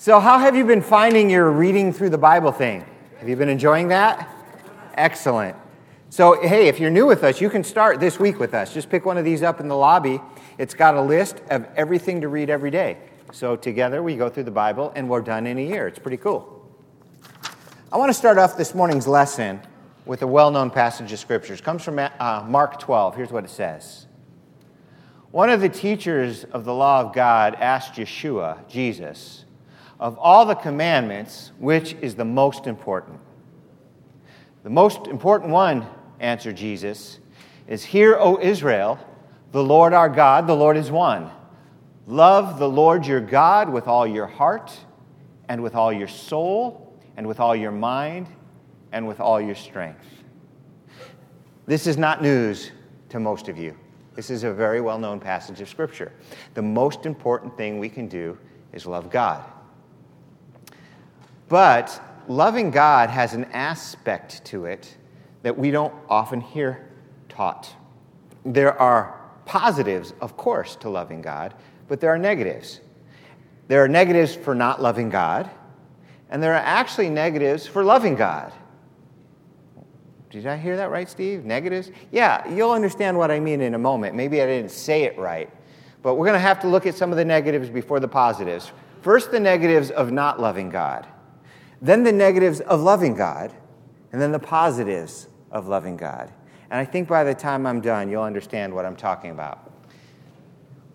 So, 0.00 0.18
how 0.18 0.38
have 0.38 0.56
you 0.56 0.64
been 0.64 0.80
finding 0.80 1.28
your 1.28 1.50
reading 1.50 1.92
through 1.92 2.08
the 2.08 2.16
Bible 2.16 2.52
thing? 2.52 2.86
Have 3.18 3.28
you 3.28 3.36
been 3.36 3.50
enjoying 3.50 3.88
that? 3.88 4.30
Excellent. 4.94 5.54
So, 6.08 6.40
hey, 6.40 6.68
if 6.68 6.80
you're 6.80 6.88
new 6.88 7.04
with 7.04 7.22
us, 7.22 7.38
you 7.38 7.50
can 7.50 7.62
start 7.62 8.00
this 8.00 8.18
week 8.18 8.40
with 8.40 8.54
us. 8.54 8.72
Just 8.72 8.88
pick 8.88 9.04
one 9.04 9.18
of 9.18 9.26
these 9.26 9.42
up 9.42 9.60
in 9.60 9.68
the 9.68 9.76
lobby. 9.76 10.18
It's 10.56 10.72
got 10.72 10.94
a 10.94 11.02
list 11.02 11.42
of 11.50 11.66
everything 11.76 12.22
to 12.22 12.28
read 12.28 12.48
every 12.48 12.70
day. 12.70 12.96
So, 13.30 13.56
together 13.56 14.02
we 14.02 14.16
go 14.16 14.30
through 14.30 14.44
the 14.44 14.50
Bible 14.50 14.90
and 14.96 15.06
we're 15.06 15.20
done 15.20 15.46
in 15.46 15.58
a 15.58 15.62
year. 15.62 15.86
It's 15.86 15.98
pretty 15.98 16.16
cool. 16.16 16.66
I 17.92 17.98
want 17.98 18.08
to 18.08 18.14
start 18.14 18.38
off 18.38 18.56
this 18.56 18.74
morning's 18.74 19.06
lesson 19.06 19.60
with 20.06 20.22
a 20.22 20.26
well 20.26 20.50
known 20.50 20.70
passage 20.70 21.12
of 21.12 21.18
scriptures. 21.18 21.58
It 21.58 21.64
comes 21.64 21.84
from 21.84 21.98
uh, 21.98 22.46
Mark 22.48 22.80
12. 22.80 23.16
Here's 23.16 23.32
what 23.32 23.44
it 23.44 23.50
says 23.50 24.06
One 25.30 25.50
of 25.50 25.60
the 25.60 25.68
teachers 25.68 26.44
of 26.44 26.64
the 26.64 26.72
law 26.72 27.02
of 27.02 27.12
God 27.12 27.54
asked 27.56 27.96
Yeshua, 27.96 28.66
Jesus, 28.66 29.44
of 30.00 30.18
all 30.18 30.46
the 30.46 30.54
commandments, 30.54 31.52
which 31.58 31.94
is 32.00 32.14
the 32.14 32.24
most 32.24 32.66
important? 32.66 33.20
The 34.62 34.70
most 34.70 35.06
important 35.06 35.50
one, 35.50 35.86
answered 36.18 36.56
Jesus, 36.56 37.18
is 37.68 37.84
Hear, 37.84 38.16
O 38.18 38.38
Israel, 38.40 38.98
the 39.52 39.62
Lord 39.62 39.92
our 39.92 40.08
God, 40.08 40.46
the 40.46 40.56
Lord 40.56 40.76
is 40.76 40.90
one. 40.90 41.30
Love 42.06 42.58
the 42.58 42.68
Lord 42.68 43.06
your 43.06 43.20
God 43.20 43.68
with 43.68 43.86
all 43.86 44.06
your 44.06 44.26
heart, 44.26 44.72
and 45.48 45.62
with 45.62 45.74
all 45.74 45.92
your 45.92 46.08
soul, 46.08 46.98
and 47.16 47.26
with 47.26 47.38
all 47.38 47.54
your 47.54 47.72
mind, 47.72 48.26
and 48.92 49.06
with 49.06 49.20
all 49.20 49.40
your 49.40 49.54
strength. 49.54 50.06
This 51.66 51.86
is 51.86 51.98
not 51.98 52.22
news 52.22 52.70
to 53.10 53.20
most 53.20 53.48
of 53.48 53.58
you. 53.58 53.76
This 54.14 54.30
is 54.30 54.44
a 54.44 54.52
very 54.52 54.80
well 54.80 54.98
known 54.98 55.20
passage 55.20 55.60
of 55.60 55.68
Scripture. 55.68 56.12
The 56.54 56.62
most 56.62 57.04
important 57.04 57.56
thing 57.56 57.78
we 57.78 57.90
can 57.90 58.08
do 58.08 58.38
is 58.72 58.86
love 58.86 59.10
God. 59.10 59.44
But 61.50 62.00
loving 62.28 62.70
God 62.70 63.10
has 63.10 63.34
an 63.34 63.44
aspect 63.46 64.44
to 64.46 64.66
it 64.66 64.96
that 65.42 65.58
we 65.58 65.72
don't 65.72 65.92
often 66.08 66.40
hear 66.40 66.88
taught. 67.28 67.74
There 68.46 68.80
are 68.80 69.20
positives, 69.46 70.14
of 70.20 70.36
course, 70.36 70.76
to 70.76 70.88
loving 70.88 71.20
God, 71.20 71.54
but 71.88 72.00
there 72.00 72.10
are 72.10 72.18
negatives. 72.18 72.80
There 73.66 73.82
are 73.82 73.88
negatives 73.88 74.32
for 74.34 74.54
not 74.54 74.80
loving 74.80 75.10
God, 75.10 75.50
and 76.30 76.40
there 76.40 76.52
are 76.52 76.64
actually 76.64 77.10
negatives 77.10 77.66
for 77.66 77.82
loving 77.82 78.14
God. 78.14 78.52
Did 80.30 80.46
I 80.46 80.56
hear 80.56 80.76
that 80.76 80.92
right, 80.92 81.10
Steve? 81.10 81.44
Negatives? 81.44 81.90
Yeah, 82.12 82.48
you'll 82.48 82.70
understand 82.70 83.18
what 83.18 83.32
I 83.32 83.40
mean 83.40 83.60
in 83.60 83.74
a 83.74 83.78
moment. 83.78 84.14
Maybe 84.14 84.40
I 84.40 84.46
didn't 84.46 84.70
say 84.70 85.02
it 85.02 85.18
right, 85.18 85.50
but 86.00 86.14
we're 86.14 86.26
going 86.26 86.34
to 86.34 86.38
have 86.38 86.60
to 86.60 86.68
look 86.68 86.86
at 86.86 86.94
some 86.94 87.10
of 87.10 87.16
the 87.16 87.24
negatives 87.24 87.68
before 87.70 87.98
the 87.98 88.06
positives. 88.06 88.70
First, 89.02 89.32
the 89.32 89.40
negatives 89.40 89.90
of 89.90 90.12
not 90.12 90.38
loving 90.38 90.70
God 90.70 91.08
then 91.82 92.04
the 92.04 92.12
negatives 92.12 92.60
of 92.60 92.80
loving 92.80 93.14
God, 93.14 93.52
and 94.12 94.20
then 94.20 94.32
the 94.32 94.38
positives 94.38 95.28
of 95.50 95.68
loving 95.68 95.96
God. 95.96 96.32
And 96.70 96.78
I 96.78 96.84
think 96.84 97.08
by 97.08 97.24
the 97.24 97.34
time 97.34 97.66
I'm 97.66 97.80
done, 97.80 98.10
you'll 98.10 98.22
understand 98.22 98.74
what 98.74 98.84
I'm 98.84 98.96
talking 98.96 99.30
about. 99.30 99.72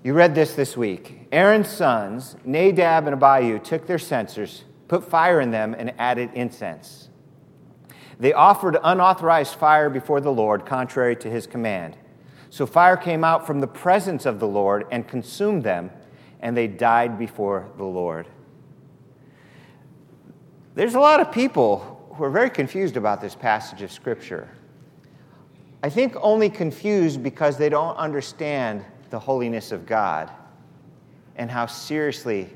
You 0.04 0.14
read 0.14 0.36
this 0.36 0.54
this 0.54 0.78
week. 0.78 1.28
Aaron's 1.32 1.68
sons, 1.68 2.36
Nadab 2.46 3.08
and 3.08 3.16
Abihu, 3.16 3.60
took 3.60 3.88
their 3.88 3.98
censers, 3.98 4.64
put 4.88 5.04
fire 5.04 5.42
in 5.42 5.52
them, 5.52 5.76
and 5.78 5.94
added 5.98 6.30
incense. 6.34 7.10
They 8.20 8.32
offered 8.32 8.78
unauthorized 8.84 9.56
fire 9.56 9.90
before 9.90 10.22
the 10.22 10.32
Lord, 10.32 10.66
contrary 10.66 11.16
to 11.18 11.30
his 11.30 11.48
command. 11.48 11.98
So 12.50 12.66
fire 12.66 12.96
came 12.96 13.24
out 13.24 13.46
from 13.46 13.60
the 13.60 13.68
presence 13.68 14.26
of 14.26 14.40
the 14.40 14.48
Lord 14.48 14.86
and 14.92 15.08
consumed 15.08 15.64
them, 15.64 15.90
and 16.40 16.56
they 16.56 16.68
died 16.68 17.18
before 17.18 17.70
the 17.78 17.84
Lord. 17.84 18.28
There's 20.76 20.96
a 20.96 21.00
lot 21.00 21.22
of 21.22 21.32
people 21.32 22.12
who 22.14 22.24
are 22.26 22.30
very 22.30 22.50
confused 22.50 22.98
about 22.98 23.22
this 23.22 23.34
passage 23.34 23.82
of 23.82 23.94
Scripture. 23.94 24.50
I 25.82 25.90
think 25.90 26.16
only 26.20 26.50
confused 26.50 27.24
because 27.24 27.58
they 27.58 27.70
don't 27.70 27.96
understand 27.96 28.84
the 29.10 29.20
holiness 29.20 29.72
of 29.72 29.86
God 29.86 30.30
and 31.38 31.50
how 31.50 31.66
seriously 31.66 32.50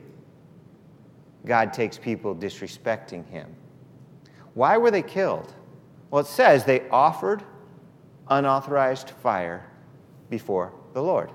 God 1.45 1.71
takes 1.71 1.97
people 1.97 2.35
disrespecting 2.35 3.25
Him. 3.29 3.55
Why 4.53 4.77
were 4.77 4.91
they 4.91 5.01
killed? 5.01 5.53
Well, 6.11 6.21
it 6.21 6.27
says 6.27 6.65
they 6.65 6.89
offered 6.89 7.43
unauthorized 8.27 9.11
fire 9.11 9.65
before 10.29 10.73
the 10.93 11.01
Lord. 11.01 11.31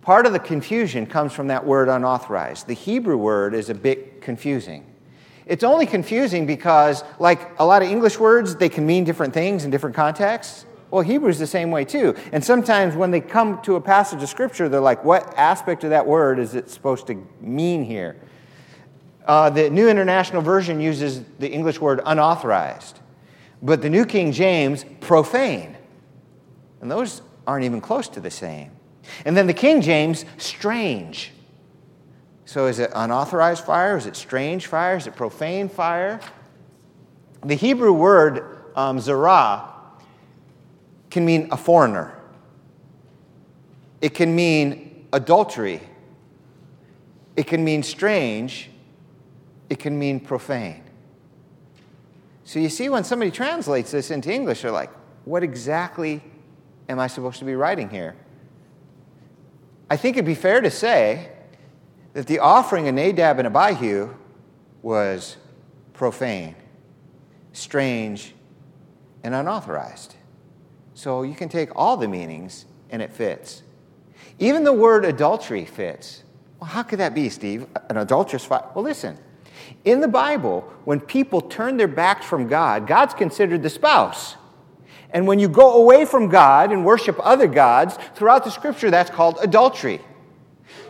Part 0.00 0.24
of 0.24 0.32
the 0.32 0.38
confusion 0.38 1.04
comes 1.04 1.34
from 1.34 1.48
that 1.48 1.66
word 1.66 1.88
unauthorized. 1.88 2.66
The 2.66 2.74
Hebrew 2.74 3.18
word 3.18 3.54
is 3.54 3.68
a 3.68 3.74
bit 3.74 4.22
confusing. 4.22 4.86
It's 5.46 5.64
only 5.64 5.86
confusing 5.86 6.46
because, 6.46 7.04
like 7.18 7.58
a 7.58 7.64
lot 7.64 7.82
of 7.82 7.88
English 7.88 8.18
words, 8.18 8.56
they 8.56 8.68
can 8.68 8.86
mean 8.86 9.04
different 9.04 9.34
things 9.34 9.64
in 9.64 9.70
different 9.70 9.96
contexts. 9.96 10.66
Well, 10.90 11.02
Hebrew's 11.02 11.38
the 11.38 11.46
same 11.46 11.70
way 11.70 11.84
too. 11.84 12.14
And 12.32 12.44
sometimes 12.44 12.94
when 12.94 13.10
they 13.10 13.20
come 13.20 13.60
to 13.62 13.76
a 13.76 13.80
passage 13.80 14.22
of 14.22 14.28
Scripture, 14.28 14.68
they're 14.68 14.80
like, 14.80 15.04
what 15.04 15.36
aspect 15.38 15.84
of 15.84 15.90
that 15.90 16.06
word 16.06 16.38
is 16.38 16.54
it 16.54 16.68
supposed 16.68 17.06
to 17.06 17.26
mean 17.40 17.82
here? 17.82 18.16
Uh, 19.26 19.50
the 19.50 19.70
New 19.70 19.88
International 19.88 20.42
Version 20.42 20.80
uses 20.80 21.22
the 21.38 21.48
English 21.48 21.80
word 21.80 22.00
unauthorized, 22.04 23.00
but 23.62 23.80
the 23.80 23.88
New 23.88 24.04
King 24.04 24.32
James, 24.32 24.84
profane. 25.00 25.76
And 26.80 26.90
those 26.90 27.22
aren't 27.46 27.64
even 27.64 27.80
close 27.80 28.08
to 28.08 28.20
the 28.20 28.30
same. 28.30 28.72
And 29.24 29.36
then 29.36 29.46
the 29.46 29.54
King 29.54 29.80
James, 29.80 30.24
strange. 30.36 31.32
So 32.52 32.66
is 32.66 32.80
it 32.80 32.90
unauthorized 32.94 33.64
fire? 33.64 33.96
Is 33.96 34.04
it 34.04 34.14
strange 34.14 34.66
fire? 34.66 34.98
Is 34.98 35.06
it 35.06 35.16
profane 35.16 35.70
fire? 35.70 36.20
The 37.42 37.54
Hebrew 37.54 37.94
word 37.94 38.44
um, 38.76 39.00
zerah 39.00 39.70
can 41.08 41.24
mean 41.24 41.48
a 41.50 41.56
foreigner. 41.56 42.14
It 44.02 44.12
can 44.12 44.36
mean 44.36 45.06
adultery. 45.14 45.80
It 47.36 47.46
can 47.46 47.64
mean 47.64 47.82
strange. 47.82 48.68
It 49.70 49.78
can 49.78 49.98
mean 49.98 50.20
profane. 50.20 50.84
So 52.44 52.58
you 52.58 52.68
see, 52.68 52.90
when 52.90 53.04
somebody 53.04 53.30
translates 53.30 53.92
this 53.92 54.10
into 54.10 54.30
English, 54.30 54.60
they're 54.60 54.70
like, 54.70 54.90
what 55.24 55.42
exactly 55.42 56.20
am 56.86 56.98
I 56.98 57.06
supposed 57.06 57.38
to 57.38 57.46
be 57.46 57.54
writing 57.54 57.88
here? 57.88 58.14
I 59.88 59.96
think 59.96 60.18
it'd 60.18 60.26
be 60.26 60.34
fair 60.34 60.60
to 60.60 60.70
say 60.70 61.31
that 62.12 62.26
the 62.26 62.38
offering 62.38 62.88
of 62.88 62.94
Nadab 62.94 63.38
and 63.38 63.46
Abihu 63.46 64.14
was 64.82 65.36
profane, 65.92 66.54
strange, 67.52 68.34
and 69.22 69.34
unauthorized. 69.34 70.14
So 70.94 71.22
you 71.22 71.34
can 71.34 71.48
take 71.48 71.70
all 71.74 71.96
the 71.96 72.08
meanings 72.08 72.66
and 72.90 73.00
it 73.00 73.12
fits. 73.12 73.62
Even 74.38 74.64
the 74.64 74.72
word 74.72 75.04
adultery 75.04 75.64
fits. 75.64 76.22
Well, 76.60 76.68
how 76.68 76.82
could 76.82 76.98
that 76.98 77.14
be, 77.14 77.28
Steve? 77.28 77.66
An 77.88 77.96
adulterous 77.96 78.44
fire? 78.44 78.68
Well, 78.74 78.84
listen. 78.84 79.18
In 79.84 80.00
the 80.00 80.08
Bible, 80.08 80.60
when 80.84 81.00
people 81.00 81.40
turn 81.40 81.76
their 81.76 81.88
backs 81.88 82.26
from 82.26 82.48
God, 82.48 82.86
God's 82.86 83.14
considered 83.14 83.62
the 83.62 83.70
spouse. 83.70 84.36
And 85.10 85.26
when 85.26 85.38
you 85.38 85.48
go 85.48 85.74
away 85.74 86.04
from 86.04 86.28
God 86.28 86.72
and 86.72 86.84
worship 86.84 87.18
other 87.22 87.46
gods, 87.46 87.98
throughout 88.14 88.44
the 88.44 88.50
scripture, 88.50 88.90
that's 88.90 89.10
called 89.10 89.38
adultery. 89.42 90.00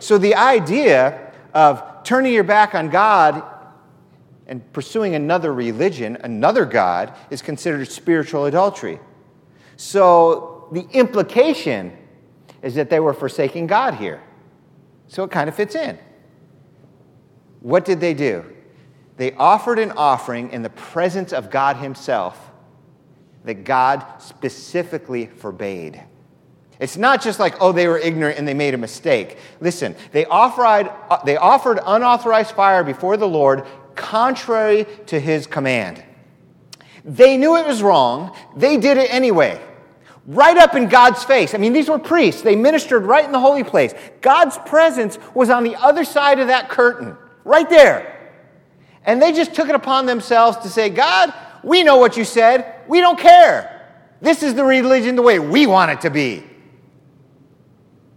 So 0.03 0.17
the 0.17 0.35
idea 0.35 1.31
of 1.53 1.81
turning 2.03 2.33
your 2.33 2.43
back 2.43 2.75
on 2.75 2.89
God 2.89 3.41
and 4.47 4.73
pursuing 4.73 5.15
another 5.15 5.53
religion, 5.53 6.17
another 6.25 6.65
God, 6.65 7.13
is 7.29 7.41
considered 7.41 7.87
spiritual 7.87 8.43
adultery. 8.43 8.99
So 9.77 10.67
the 10.73 10.85
implication 10.91 11.97
is 12.61 12.75
that 12.75 12.89
they 12.89 12.99
were 12.99 13.13
forsaking 13.13 13.67
God 13.67 13.93
here. 13.93 14.21
So 15.07 15.23
it 15.23 15.31
kind 15.31 15.47
of 15.47 15.55
fits 15.55 15.73
in. 15.73 15.97
What 17.61 17.85
did 17.85 18.01
they 18.01 18.13
do? 18.13 18.43
They 19.15 19.31
offered 19.35 19.79
an 19.79 19.93
offering 19.93 20.51
in 20.51 20.63
the 20.63 20.69
presence 20.69 21.31
of 21.31 21.49
God 21.49 21.77
Himself 21.77 22.51
that 23.45 23.63
God 23.63 24.05
specifically 24.19 25.27
forbade. 25.27 26.03
It's 26.83 26.97
not 26.97 27.21
just 27.21 27.39
like, 27.39 27.55
oh, 27.61 27.71
they 27.71 27.87
were 27.87 27.97
ignorant 27.97 28.37
and 28.37 28.45
they 28.45 28.53
made 28.53 28.73
a 28.73 28.77
mistake. 28.77 29.37
Listen, 29.61 29.95
they 30.11 30.25
offered, 30.25 30.91
uh, 31.09 31.23
they 31.23 31.37
offered 31.37 31.79
unauthorized 31.81 32.51
fire 32.51 32.83
before 32.83 33.15
the 33.15 33.25
Lord 33.25 33.65
contrary 33.95 34.85
to 35.05 35.17
his 35.17 35.47
command. 35.47 36.03
They 37.05 37.37
knew 37.37 37.55
it 37.55 37.65
was 37.65 37.81
wrong, 37.81 38.35
they 38.57 38.75
did 38.75 38.97
it 38.97 39.13
anyway. 39.13 39.61
Right 40.27 40.57
up 40.57 40.75
in 40.75 40.89
God's 40.89 41.23
face. 41.23 41.55
I 41.55 41.57
mean, 41.57 41.71
these 41.71 41.87
were 41.87 41.99
priests. 41.99 42.41
They 42.41 42.57
ministered 42.57 43.03
right 43.03 43.23
in 43.23 43.31
the 43.31 43.39
holy 43.39 43.63
place. 43.63 43.93
God's 44.19 44.57
presence 44.65 45.17
was 45.33 45.49
on 45.49 45.63
the 45.63 45.77
other 45.77 46.03
side 46.03 46.39
of 46.39 46.47
that 46.47 46.67
curtain, 46.67 47.15
right 47.45 47.69
there. 47.69 48.29
And 49.05 49.21
they 49.21 49.31
just 49.31 49.53
took 49.53 49.69
it 49.69 49.75
upon 49.75 50.05
themselves 50.05 50.57
to 50.57 50.69
say, 50.69 50.89
God, 50.89 51.33
we 51.63 51.81
know 51.81 51.95
what 51.95 52.17
you 52.17 52.25
said. 52.25 52.81
We 52.89 52.99
don't 52.99 53.17
care. 53.17 53.87
This 54.19 54.43
is 54.43 54.53
the 54.53 54.65
religion 54.65 55.15
the 55.15 55.21
way 55.21 55.39
we 55.39 55.65
want 55.65 55.89
it 55.89 56.01
to 56.01 56.09
be. 56.09 56.49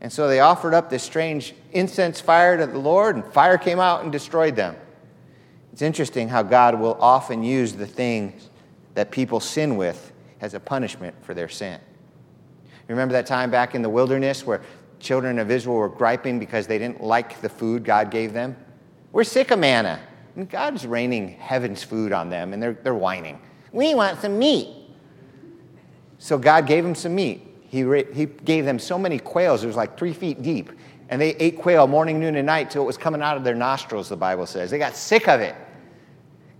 And 0.06 0.12
so 0.12 0.28
they 0.28 0.38
offered 0.38 0.72
up 0.72 0.88
this 0.88 1.02
strange 1.02 1.52
incense 1.72 2.20
fire 2.20 2.56
to 2.56 2.64
the 2.64 2.78
Lord, 2.78 3.16
and 3.16 3.24
fire 3.24 3.58
came 3.58 3.80
out 3.80 4.04
and 4.04 4.12
destroyed 4.12 4.54
them. 4.54 4.76
It's 5.72 5.82
interesting 5.82 6.28
how 6.28 6.44
God 6.44 6.78
will 6.78 6.96
often 7.00 7.42
use 7.42 7.72
the 7.72 7.88
things 7.88 8.50
that 8.94 9.10
people 9.10 9.40
sin 9.40 9.76
with 9.76 10.12
as 10.40 10.54
a 10.54 10.60
punishment 10.60 11.16
for 11.24 11.34
their 11.34 11.48
sin. 11.48 11.80
Remember 12.86 13.14
that 13.14 13.26
time 13.26 13.50
back 13.50 13.74
in 13.74 13.82
the 13.82 13.88
wilderness 13.88 14.46
where 14.46 14.62
children 15.00 15.40
of 15.40 15.50
Israel 15.50 15.74
were 15.74 15.88
griping 15.88 16.38
because 16.38 16.68
they 16.68 16.78
didn't 16.78 17.02
like 17.02 17.40
the 17.40 17.48
food 17.48 17.82
God 17.84 18.12
gave 18.12 18.32
them? 18.32 18.56
We're 19.10 19.24
sick 19.24 19.50
of 19.50 19.58
manna. 19.58 19.98
And 20.36 20.48
God's 20.48 20.86
raining 20.86 21.30
heaven's 21.30 21.82
food 21.82 22.12
on 22.12 22.30
them, 22.30 22.52
and 22.52 22.62
they're, 22.62 22.74
they're 22.74 22.94
whining. 22.94 23.40
We 23.72 23.96
want 23.96 24.20
some 24.20 24.38
meat. 24.38 24.68
So 26.18 26.38
God 26.38 26.68
gave 26.68 26.84
them 26.84 26.94
some 26.94 27.16
meat. 27.16 27.45
He, 27.68 27.84
he 28.14 28.26
gave 28.26 28.64
them 28.64 28.78
so 28.78 28.98
many 28.98 29.18
quails, 29.18 29.64
it 29.64 29.66
was 29.66 29.76
like 29.76 29.98
three 29.98 30.12
feet 30.12 30.42
deep. 30.42 30.70
And 31.08 31.20
they 31.20 31.30
ate 31.36 31.58
quail 31.58 31.86
morning, 31.86 32.18
noon, 32.18 32.34
and 32.36 32.46
night 32.46 32.70
till 32.70 32.82
it 32.82 32.86
was 32.86 32.96
coming 32.96 33.22
out 33.22 33.36
of 33.36 33.44
their 33.44 33.54
nostrils, 33.54 34.08
the 34.08 34.16
Bible 34.16 34.46
says. 34.46 34.70
They 34.70 34.78
got 34.78 34.96
sick 34.96 35.28
of 35.28 35.40
it. 35.40 35.54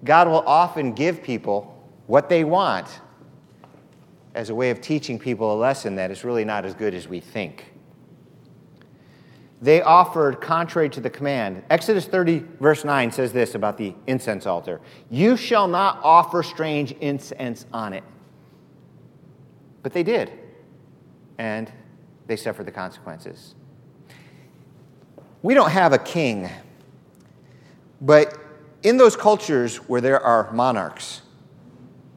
God 0.05 0.29
will 0.29 0.45
often 0.47 0.93
give 0.93 1.23
people 1.23 1.73
what 2.07 2.29
they 2.29 2.45
want 2.45 3.01
as 4.35 4.51
a 4.51 4.55
way 4.55 4.71
of 4.71 4.81
teaching 4.81 5.19
people 5.19 5.55
a 5.55 5.59
lesson 5.59 5.97
that 5.97 6.11
is 6.11 6.23
really 6.23 6.45
not 6.45 6.65
as 6.65 6.75
good 6.75 6.95
as 6.95 7.09
we 7.09 7.21
think. 7.21 7.73
They 9.63 9.81
offered 9.81 10.41
contrary 10.41 10.91
to 10.91 11.01
the 11.01 11.09
command. 11.09 11.65
Exodus 11.71 12.05
30, 12.05 12.45
verse 12.61 12.85
9 12.85 13.11
says 13.11 13.33
this 13.33 13.55
about 13.55 13.79
the 13.79 13.95
incense 14.07 14.47
altar 14.47 14.81
You 15.11 15.37
shall 15.37 15.67
not 15.67 15.99
offer 16.03 16.43
strange 16.43 16.93
incense 16.93 17.65
on 17.73 17.95
it. 17.95 18.05
But 19.83 19.93
they 19.93 20.03
did, 20.03 20.31
and 21.39 21.71
they 22.27 22.37
suffered 22.37 22.67
the 22.67 22.73
consequences. 22.73 23.55
We 25.43 25.55
don't 25.55 25.71
have 25.71 25.93
a 25.93 25.99
king, 25.99 26.49
but 28.01 28.37
in 28.83 28.97
those 28.97 29.17
cultures 29.17 29.77
where 29.77 30.01
there 30.01 30.21
are 30.21 30.53
monarchs, 30.53 31.23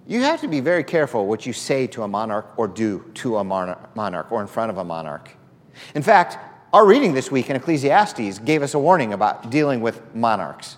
you 0.08 0.22
have 0.22 0.42
to 0.42 0.48
be 0.48 0.60
very 0.60 0.84
careful 0.84 1.28
what 1.28 1.46
you 1.46 1.54
say 1.54 1.86
to 1.88 2.04
a 2.04 2.08
monarch 2.08 2.58
or 2.58 2.68
do 2.68 3.06
to 3.16 3.38
a 3.38 3.44
monarch 3.44 4.32
or 4.32 4.42
in 4.42 4.48
front 4.48 4.72
of 4.72 4.78
a 4.78 4.84
monarch. 4.84 5.30
In 5.94 6.02
fact, 6.02 6.38
our 6.74 6.86
reading 6.86 7.14
this 7.14 7.32
week 7.32 7.50
in 7.50 7.56
Ecclesiastes 7.56 8.40
gave 8.40 8.64
us 8.64 8.74
a 8.74 8.80
warning 8.80 9.14
about 9.14 9.50
dealing 9.50 9.82
with 9.82 10.16
monarchs. 10.16 10.78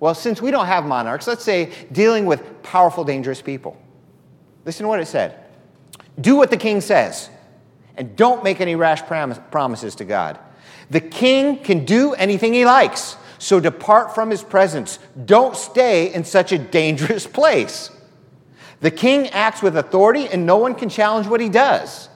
Well, 0.00 0.14
since 0.14 0.40
we 0.40 0.50
don't 0.50 0.66
have 0.66 0.84
monarchs, 0.84 1.26
let's 1.26 1.44
say 1.44 1.72
dealing 1.90 2.24
with 2.24 2.62
powerful, 2.62 3.04
dangerous 3.04 3.42
people. 3.42 3.76
Listen 4.64 4.84
to 4.84 4.88
what 4.88 5.00
it 5.00 5.06
said 5.06 5.44
Do 6.20 6.36
what 6.36 6.50
the 6.50 6.56
king 6.56 6.80
says, 6.80 7.30
and 7.98 8.16
don't 8.16 8.44
make 8.44 8.60
any 8.60 8.76
rash 8.76 9.02
promises 9.02 9.96
to 9.96 10.04
God. 10.04 10.38
The 10.90 11.00
king 11.00 11.58
can 11.58 11.84
do 11.84 12.14
anything 12.14 12.54
he 12.54 12.64
likes, 12.64 13.16
so 13.38 13.60
depart 13.60 14.14
from 14.14 14.30
his 14.30 14.42
presence. 14.42 14.98
Don't 15.24 15.56
stay 15.56 16.12
in 16.12 16.24
such 16.24 16.52
a 16.52 16.58
dangerous 16.58 17.26
place. 17.40 17.90
The 18.80 18.90
king 18.90 19.28
acts 19.28 19.60
with 19.60 19.76
authority, 19.76 20.28
and 20.28 20.46
no 20.46 20.56
one 20.56 20.74
can 20.74 20.88
challenge 20.88 21.26
what 21.26 21.40
he 21.40 21.48
does. 21.48 22.08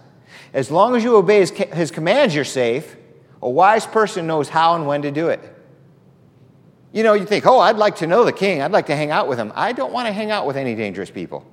As 0.55 0.71
long 0.71 0.95
as 0.95 1.03
you 1.03 1.17
obey 1.17 1.41
his, 1.41 1.51
his 1.51 1.91
commands, 1.91 2.35
you're 2.35 2.45
safe. 2.45 2.97
A 3.43 3.51
wise 3.51 3.87
person 3.87 4.27
knows 4.27 4.49
how 4.49 4.77
and 4.77 4.87
when 4.87 5.03
to 5.03 5.11
do 5.11 5.29
it. 5.29 5.41
You 6.93 7.03
know, 7.03 7.15
you 7.15 7.25
think, 7.25 7.47
oh, 7.47 7.59
I'd 7.59 7.77
like 7.77 7.97
to 7.97 8.07
know 8.07 8.25
the 8.25 8.33
king. 8.33 8.63
I'd 8.63 8.71
like 8.71 8.87
to 8.87 8.97
hang 8.97 9.11
out 9.11 9.27
with 9.27 9.39
him. 9.39 9.51
I 9.55 9.73
don't 9.73 9.93
want 9.93 10.07
to 10.07 10.13
hang 10.13 10.31
out 10.31 10.47
with 10.47 10.57
any 10.57 10.75
dangerous 10.75 11.11
people 11.11 11.45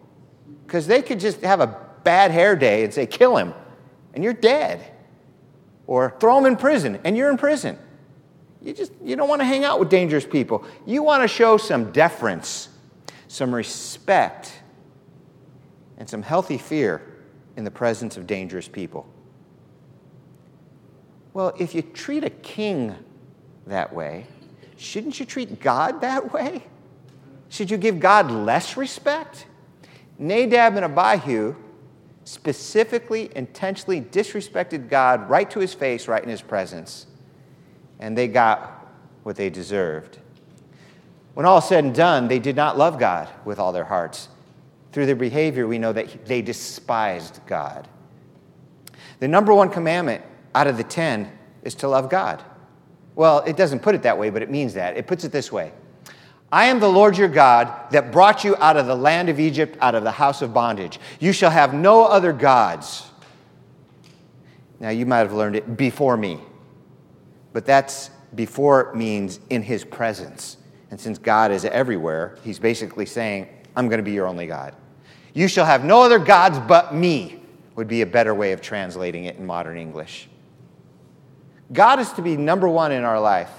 because 0.65 0.85
they 0.85 1.01
could 1.01 1.19
just 1.19 1.41
have 1.41 1.61
a 1.61 1.79
bad 2.03 2.31
hair 2.31 2.55
day 2.55 2.83
and 2.83 2.93
say, 2.93 3.07
kill 3.07 3.37
him, 3.37 3.53
and 4.19 4.23
you're 4.25 4.33
dead. 4.33 4.83
Or 5.87 6.13
throw 6.19 6.35
them 6.35 6.45
in 6.45 6.57
prison, 6.57 6.99
and 7.05 7.15
you're 7.15 7.29
in 7.29 7.37
prison. 7.37 7.79
You 8.61 8.73
just 8.73 8.91
you 9.01 9.15
don't 9.15 9.29
want 9.29 9.39
to 9.39 9.45
hang 9.45 9.63
out 9.63 9.79
with 9.79 9.89
dangerous 9.89 10.25
people. 10.25 10.65
You 10.85 11.03
want 11.03 11.23
to 11.23 11.27
show 11.29 11.55
some 11.55 11.93
deference, 11.93 12.67
some 13.29 13.55
respect, 13.55 14.51
and 15.97 16.09
some 16.09 16.21
healthy 16.21 16.57
fear 16.57 17.01
in 17.55 17.63
the 17.63 17.71
presence 17.71 18.17
of 18.17 18.27
dangerous 18.27 18.67
people. 18.67 19.07
Well, 21.33 21.55
if 21.57 21.73
you 21.73 21.81
treat 21.81 22.25
a 22.25 22.29
king 22.29 22.93
that 23.67 23.93
way, 23.93 24.27
shouldn't 24.75 25.17
you 25.17 25.25
treat 25.25 25.61
God 25.61 26.01
that 26.01 26.33
way? 26.33 26.65
Should 27.47 27.71
you 27.71 27.77
give 27.77 28.01
God 28.01 28.29
less 28.29 28.75
respect? 28.75 29.45
Nadab 30.17 30.75
and 30.75 30.83
Abihu 30.83 31.55
specifically, 32.29 33.31
intentionally 33.35 33.99
disrespected 33.99 34.87
God 34.87 35.27
right 35.31 35.49
to 35.49 35.59
his 35.59 35.73
face, 35.73 36.07
right 36.07 36.21
in 36.21 36.29
his 36.29 36.43
presence, 36.43 37.07
and 37.97 38.15
they 38.15 38.27
got 38.27 38.87
what 39.23 39.35
they 39.35 39.49
deserved. 39.49 40.19
When 41.33 41.47
all 41.47 41.59
said 41.59 41.83
and 41.83 41.95
done, 41.95 42.27
they 42.27 42.37
did 42.37 42.55
not 42.55 42.77
love 42.77 42.99
God 42.99 43.29
with 43.45 43.57
all 43.57 43.71
their 43.71 43.83
hearts. 43.83 44.29
Through 44.91 45.07
their 45.07 45.15
behavior, 45.15 45.65
we 45.65 45.79
know 45.79 45.91
that 45.91 46.27
they 46.27 46.43
despised 46.43 47.39
God. 47.47 47.87
The 49.19 49.27
number 49.27 49.51
one 49.51 49.71
commandment 49.71 50.23
out 50.53 50.67
of 50.67 50.77
the 50.77 50.83
10 50.83 51.35
is 51.63 51.73
to 51.75 51.87
love 51.87 52.11
God. 52.11 52.43
Well, 53.15 53.39
it 53.39 53.57
doesn't 53.57 53.79
put 53.79 53.95
it 53.95 54.03
that 54.03 54.19
way, 54.19 54.29
but 54.29 54.43
it 54.43 54.51
means 54.51 54.75
that. 54.75 54.97
It 54.97 55.07
puts 55.07 55.23
it 55.23 55.31
this 55.31 55.51
way 55.51 55.71
I 56.51 56.65
am 56.65 56.79
the 56.79 56.89
Lord 56.89 57.17
your 57.17 57.27
God 57.27 57.91
that 57.91 58.11
brought 58.11 58.43
you 58.43 58.55
out 58.57 58.75
of 58.75 58.87
the 58.87 58.95
land 58.95 59.29
of 59.29 59.39
Egypt, 59.39 59.77
out 59.81 59.93
of 59.95 60.03
the 60.03 60.11
house 60.11 60.41
of 60.41 60.53
bondage. 60.53 60.99
You 61.19 61.31
shall 61.31 61.51
have 61.51 61.73
no 61.73 62.05
other 62.05 62.33
gods. 62.33 63.05
Now, 64.79 64.89
you 64.89 65.05
might 65.05 65.19
have 65.19 65.33
learned 65.33 65.55
it 65.55 65.77
before 65.77 66.17
me, 66.17 66.39
but 67.53 67.65
that's 67.65 68.09
before 68.33 68.93
means 68.95 69.39
in 69.49 69.61
his 69.61 69.83
presence. 69.83 70.57
And 70.89 70.99
since 70.99 71.17
God 71.17 71.51
is 71.51 71.65
everywhere, 71.65 72.37
he's 72.43 72.59
basically 72.59 73.05
saying, 73.05 73.47
I'm 73.75 73.87
going 73.87 73.99
to 73.99 74.03
be 74.03 74.13
your 74.13 74.27
only 74.27 74.47
God. 74.47 74.75
You 75.33 75.47
shall 75.47 75.65
have 75.65 75.83
no 75.83 76.01
other 76.01 76.17
gods 76.17 76.59
but 76.59 76.95
me, 76.95 77.41
would 77.75 77.87
be 77.87 78.01
a 78.01 78.05
better 78.05 78.33
way 78.33 78.51
of 78.51 78.61
translating 78.61 79.25
it 79.25 79.37
in 79.37 79.45
modern 79.45 79.77
English. 79.77 80.27
God 81.71 81.99
is 81.99 82.11
to 82.13 82.21
be 82.21 82.35
number 82.35 82.67
one 82.67 82.91
in 82.91 83.03
our 83.03 83.19
life. 83.19 83.51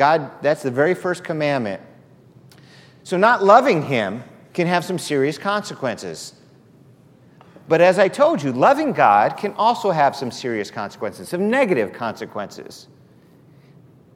God, 0.00 0.30
that's 0.40 0.62
the 0.62 0.70
very 0.70 0.94
first 0.94 1.22
commandment. 1.22 1.82
So, 3.02 3.18
not 3.18 3.44
loving 3.44 3.82
Him 3.82 4.24
can 4.54 4.66
have 4.66 4.82
some 4.82 4.98
serious 4.98 5.36
consequences. 5.36 6.32
But 7.68 7.82
as 7.82 7.98
I 7.98 8.08
told 8.08 8.42
you, 8.42 8.50
loving 8.50 8.94
God 8.94 9.36
can 9.36 9.52
also 9.58 9.90
have 9.90 10.16
some 10.16 10.30
serious 10.30 10.70
consequences, 10.70 11.28
some 11.28 11.50
negative 11.50 11.92
consequences. 11.92 12.88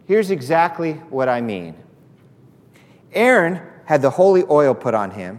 Here's 0.06 0.31
exactly 0.31 0.94
what 1.10 1.28
I 1.28 1.42
mean 1.42 1.75
Aaron 3.12 3.60
had 3.84 4.00
the 4.00 4.08
holy 4.08 4.44
oil 4.48 4.72
put 4.74 4.94
on 4.94 5.10
him, 5.10 5.38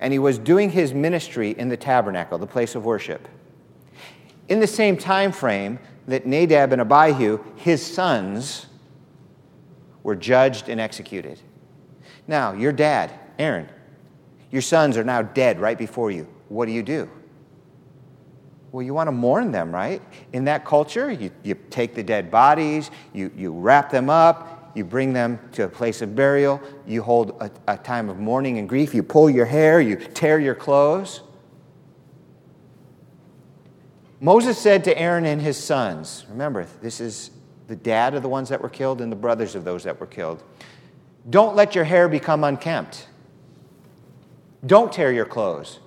and 0.00 0.10
he 0.10 0.18
was 0.18 0.38
doing 0.38 0.70
his 0.70 0.94
ministry 0.94 1.50
in 1.50 1.68
the 1.68 1.76
tabernacle, 1.76 2.38
the 2.38 2.46
place 2.46 2.74
of 2.74 2.86
worship. 2.86 3.28
In 4.48 4.58
the 4.58 4.66
same 4.66 4.96
time 4.96 5.32
frame, 5.32 5.78
that 6.06 6.24
Nadab 6.24 6.72
and 6.72 6.80
Abihu, 6.80 7.44
his 7.56 7.84
sons, 7.84 8.68
were 10.02 10.14
judged 10.14 10.68
and 10.68 10.80
executed. 10.80 11.40
Now, 12.26 12.52
your 12.52 12.72
dad, 12.72 13.12
Aaron, 13.38 13.68
your 14.50 14.62
sons 14.62 14.96
are 14.96 15.04
now 15.04 15.22
dead 15.22 15.60
right 15.60 15.78
before 15.78 16.10
you. 16.10 16.28
What 16.48 16.66
do 16.66 16.72
you 16.72 16.82
do? 16.82 17.10
Well, 18.70 18.82
you 18.82 18.94
want 18.94 19.08
to 19.08 19.12
mourn 19.12 19.52
them, 19.52 19.72
right? 19.72 20.00
In 20.32 20.44
that 20.44 20.64
culture, 20.64 21.10
you, 21.10 21.30
you 21.42 21.54
take 21.70 21.94
the 21.94 22.02
dead 22.02 22.30
bodies, 22.30 22.90
you, 23.12 23.30
you 23.36 23.52
wrap 23.52 23.90
them 23.90 24.08
up, 24.08 24.72
you 24.74 24.84
bring 24.84 25.12
them 25.12 25.38
to 25.52 25.64
a 25.64 25.68
place 25.68 26.00
of 26.00 26.14
burial, 26.14 26.60
you 26.86 27.02
hold 27.02 27.36
a, 27.40 27.50
a 27.68 27.76
time 27.76 28.08
of 28.08 28.18
mourning 28.18 28.58
and 28.58 28.68
grief, 28.68 28.94
you 28.94 29.02
pull 29.02 29.28
your 29.28 29.44
hair, 29.44 29.80
you 29.80 29.96
tear 29.96 30.38
your 30.38 30.54
clothes. 30.54 31.20
Moses 34.20 34.56
said 34.56 34.84
to 34.84 34.98
Aaron 34.98 35.26
and 35.26 35.42
his 35.42 35.62
sons, 35.62 36.24
remember, 36.30 36.66
this 36.80 37.00
is 37.00 37.30
the 37.72 37.76
dad 37.76 38.12
of 38.12 38.20
the 38.20 38.28
ones 38.28 38.50
that 38.50 38.60
were 38.60 38.68
killed 38.68 39.00
and 39.00 39.10
the 39.10 39.16
brothers 39.16 39.54
of 39.54 39.64
those 39.64 39.84
that 39.84 39.98
were 39.98 40.06
killed. 40.06 40.42
Don't 41.30 41.56
let 41.56 41.74
your 41.74 41.84
hair 41.84 42.06
become 42.06 42.44
unkempt. 42.44 43.08
Don't 44.66 44.92
tear 44.92 45.10
your 45.10 45.24
clothes, 45.24 45.78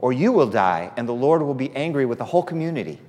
or 0.00 0.12
you 0.12 0.32
will 0.32 0.50
die, 0.50 0.92
and 0.98 1.08
the 1.08 1.14
Lord 1.14 1.40
will 1.40 1.54
be 1.54 1.74
angry 1.74 2.04
with 2.04 2.18
the 2.18 2.26
whole 2.26 2.42
community. 2.42 3.00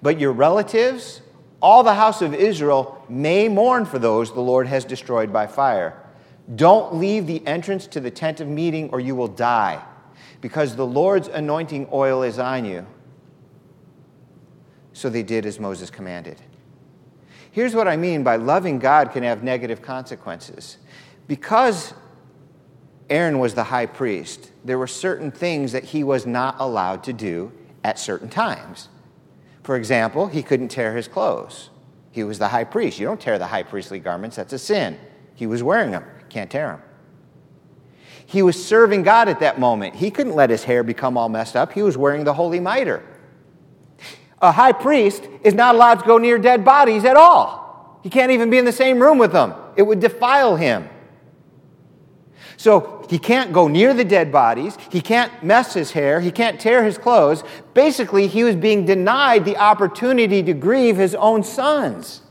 But 0.00 0.18
your 0.18 0.32
relatives, 0.32 1.20
all 1.60 1.82
the 1.82 1.92
house 1.92 2.22
of 2.22 2.32
Israel, 2.32 3.04
may 3.10 3.46
mourn 3.46 3.84
for 3.84 3.98
those 3.98 4.32
the 4.32 4.40
Lord 4.40 4.66
has 4.66 4.86
destroyed 4.86 5.30
by 5.30 5.46
fire. 5.46 6.02
Don't 6.56 6.94
leave 6.94 7.26
the 7.26 7.46
entrance 7.46 7.86
to 7.88 8.00
the 8.00 8.10
tent 8.10 8.40
of 8.40 8.48
meeting, 8.48 8.88
or 8.88 9.00
you 9.00 9.14
will 9.14 9.28
die, 9.28 9.84
because 10.40 10.76
the 10.76 10.86
Lord's 10.86 11.28
anointing 11.28 11.90
oil 11.92 12.22
is 12.22 12.38
on 12.38 12.64
you. 12.64 12.86
So 14.94 15.10
they 15.10 15.22
did 15.22 15.44
as 15.44 15.60
Moses 15.60 15.90
commanded. 15.90 16.40
Here's 17.58 17.74
what 17.74 17.88
I 17.88 17.96
mean 17.96 18.22
by 18.22 18.36
loving 18.36 18.78
God 18.78 19.10
can 19.10 19.24
have 19.24 19.42
negative 19.42 19.82
consequences. 19.82 20.78
Because 21.26 21.92
Aaron 23.10 23.40
was 23.40 23.54
the 23.54 23.64
high 23.64 23.86
priest, 23.86 24.52
there 24.64 24.78
were 24.78 24.86
certain 24.86 25.32
things 25.32 25.72
that 25.72 25.82
he 25.82 26.04
was 26.04 26.24
not 26.24 26.54
allowed 26.60 27.02
to 27.02 27.12
do 27.12 27.50
at 27.82 27.98
certain 27.98 28.28
times. 28.28 28.88
For 29.64 29.74
example, 29.74 30.28
he 30.28 30.40
couldn't 30.40 30.68
tear 30.68 30.94
his 30.94 31.08
clothes, 31.08 31.70
he 32.12 32.22
was 32.22 32.38
the 32.38 32.46
high 32.46 32.62
priest. 32.62 33.00
You 33.00 33.06
don't 33.06 33.20
tear 33.20 33.40
the 33.40 33.48
high 33.48 33.64
priestly 33.64 33.98
garments, 33.98 34.36
that's 34.36 34.52
a 34.52 34.58
sin. 34.60 34.96
He 35.34 35.48
was 35.48 35.60
wearing 35.60 35.90
them, 35.90 36.04
can't 36.28 36.48
tear 36.52 36.68
them. 36.68 36.82
He 38.24 38.40
was 38.40 38.64
serving 38.64 39.02
God 39.02 39.28
at 39.28 39.40
that 39.40 39.58
moment. 39.58 39.96
He 39.96 40.12
couldn't 40.12 40.36
let 40.36 40.50
his 40.50 40.62
hair 40.62 40.84
become 40.84 41.16
all 41.16 41.28
messed 41.28 41.56
up. 41.56 41.72
He 41.72 41.82
was 41.82 41.96
wearing 41.96 42.22
the 42.22 42.34
holy 42.34 42.60
mitre. 42.60 43.02
A 44.40 44.52
high 44.52 44.72
priest 44.72 45.28
is 45.42 45.54
not 45.54 45.74
allowed 45.74 46.00
to 46.00 46.06
go 46.06 46.18
near 46.18 46.38
dead 46.38 46.64
bodies 46.64 47.04
at 47.04 47.16
all. 47.16 48.00
He 48.02 48.10
can't 48.10 48.30
even 48.30 48.50
be 48.50 48.58
in 48.58 48.64
the 48.64 48.72
same 48.72 49.00
room 49.00 49.18
with 49.18 49.32
them, 49.32 49.54
it 49.76 49.82
would 49.82 50.00
defile 50.00 50.56
him. 50.56 50.88
So 52.56 53.06
he 53.08 53.20
can't 53.20 53.52
go 53.52 53.68
near 53.68 53.94
the 53.94 54.04
dead 54.04 54.32
bodies. 54.32 54.76
He 54.90 55.00
can't 55.00 55.44
mess 55.44 55.74
his 55.74 55.92
hair. 55.92 56.20
He 56.20 56.32
can't 56.32 56.60
tear 56.60 56.84
his 56.84 56.98
clothes. 56.98 57.44
Basically, 57.72 58.26
he 58.26 58.42
was 58.42 58.56
being 58.56 58.84
denied 58.84 59.44
the 59.44 59.56
opportunity 59.56 60.42
to 60.42 60.52
grieve 60.54 60.96
his 60.96 61.14
own 61.14 61.44
sons. 61.44 62.22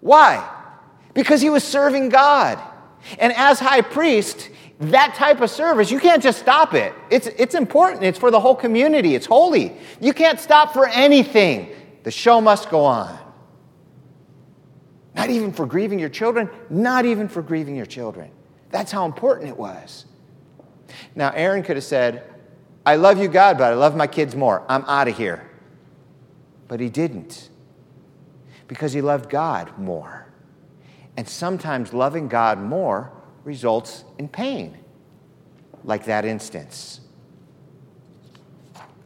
Why? 0.00 0.48
Because 1.12 1.42
he 1.42 1.50
was 1.50 1.62
serving 1.62 2.08
God. 2.08 2.58
And 3.18 3.32
as 3.34 3.60
high 3.60 3.82
priest, 3.82 4.48
that 4.90 5.14
type 5.14 5.40
of 5.40 5.50
service, 5.50 5.90
you 5.90 6.00
can't 6.00 6.22
just 6.22 6.38
stop 6.38 6.74
it. 6.74 6.92
It's, 7.10 7.26
it's 7.26 7.54
important. 7.54 8.02
It's 8.04 8.18
for 8.18 8.30
the 8.30 8.40
whole 8.40 8.54
community. 8.54 9.14
It's 9.14 9.26
holy. 9.26 9.76
You 10.00 10.12
can't 10.12 10.40
stop 10.40 10.72
for 10.72 10.88
anything. 10.88 11.70
The 12.02 12.10
show 12.10 12.40
must 12.40 12.70
go 12.70 12.84
on. 12.84 13.18
Not 15.14 15.30
even 15.30 15.52
for 15.52 15.66
grieving 15.66 15.98
your 15.98 16.08
children, 16.08 16.48
not 16.70 17.04
even 17.04 17.28
for 17.28 17.42
grieving 17.42 17.76
your 17.76 17.86
children. 17.86 18.30
That's 18.70 18.90
how 18.90 19.04
important 19.04 19.50
it 19.50 19.56
was. 19.56 20.06
Now, 21.14 21.30
Aaron 21.30 21.62
could 21.62 21.76
have 21.76 21.84
said, 21.84 22.24
I 22.84 22.96
love 22.96 23.18
you, 23.18 23.28
God, 23.28 23.58
but 23.58 23.72
I 23.72 23.74
love 23.74 23.94
my 23.94 24.06
kids 24.06 24.34
more. 24.34 24.64
I'm 24.68 24.84
out 24.86 25.06
of 25.06 25.16
here. 25.16 25.48
But 26.66 26.80
he 26.80 26.88
didn't 26.88 27.50
because 28.66 28.92
he 28.92 29.02
loved 29.02 29.28
God 29.28 29.78
more. 29.78 30.26
And 31.16 31.28
sometimes 31.28 31.92
loving 31.92 32.28
God 32.28 32.58
more 32.58 33.12
results 33.44 34.04
in 34.18 34.28
pain, 34.28 34.78
like 35.84 36.04
that 36.04 36.24
instance. 36.24 37.00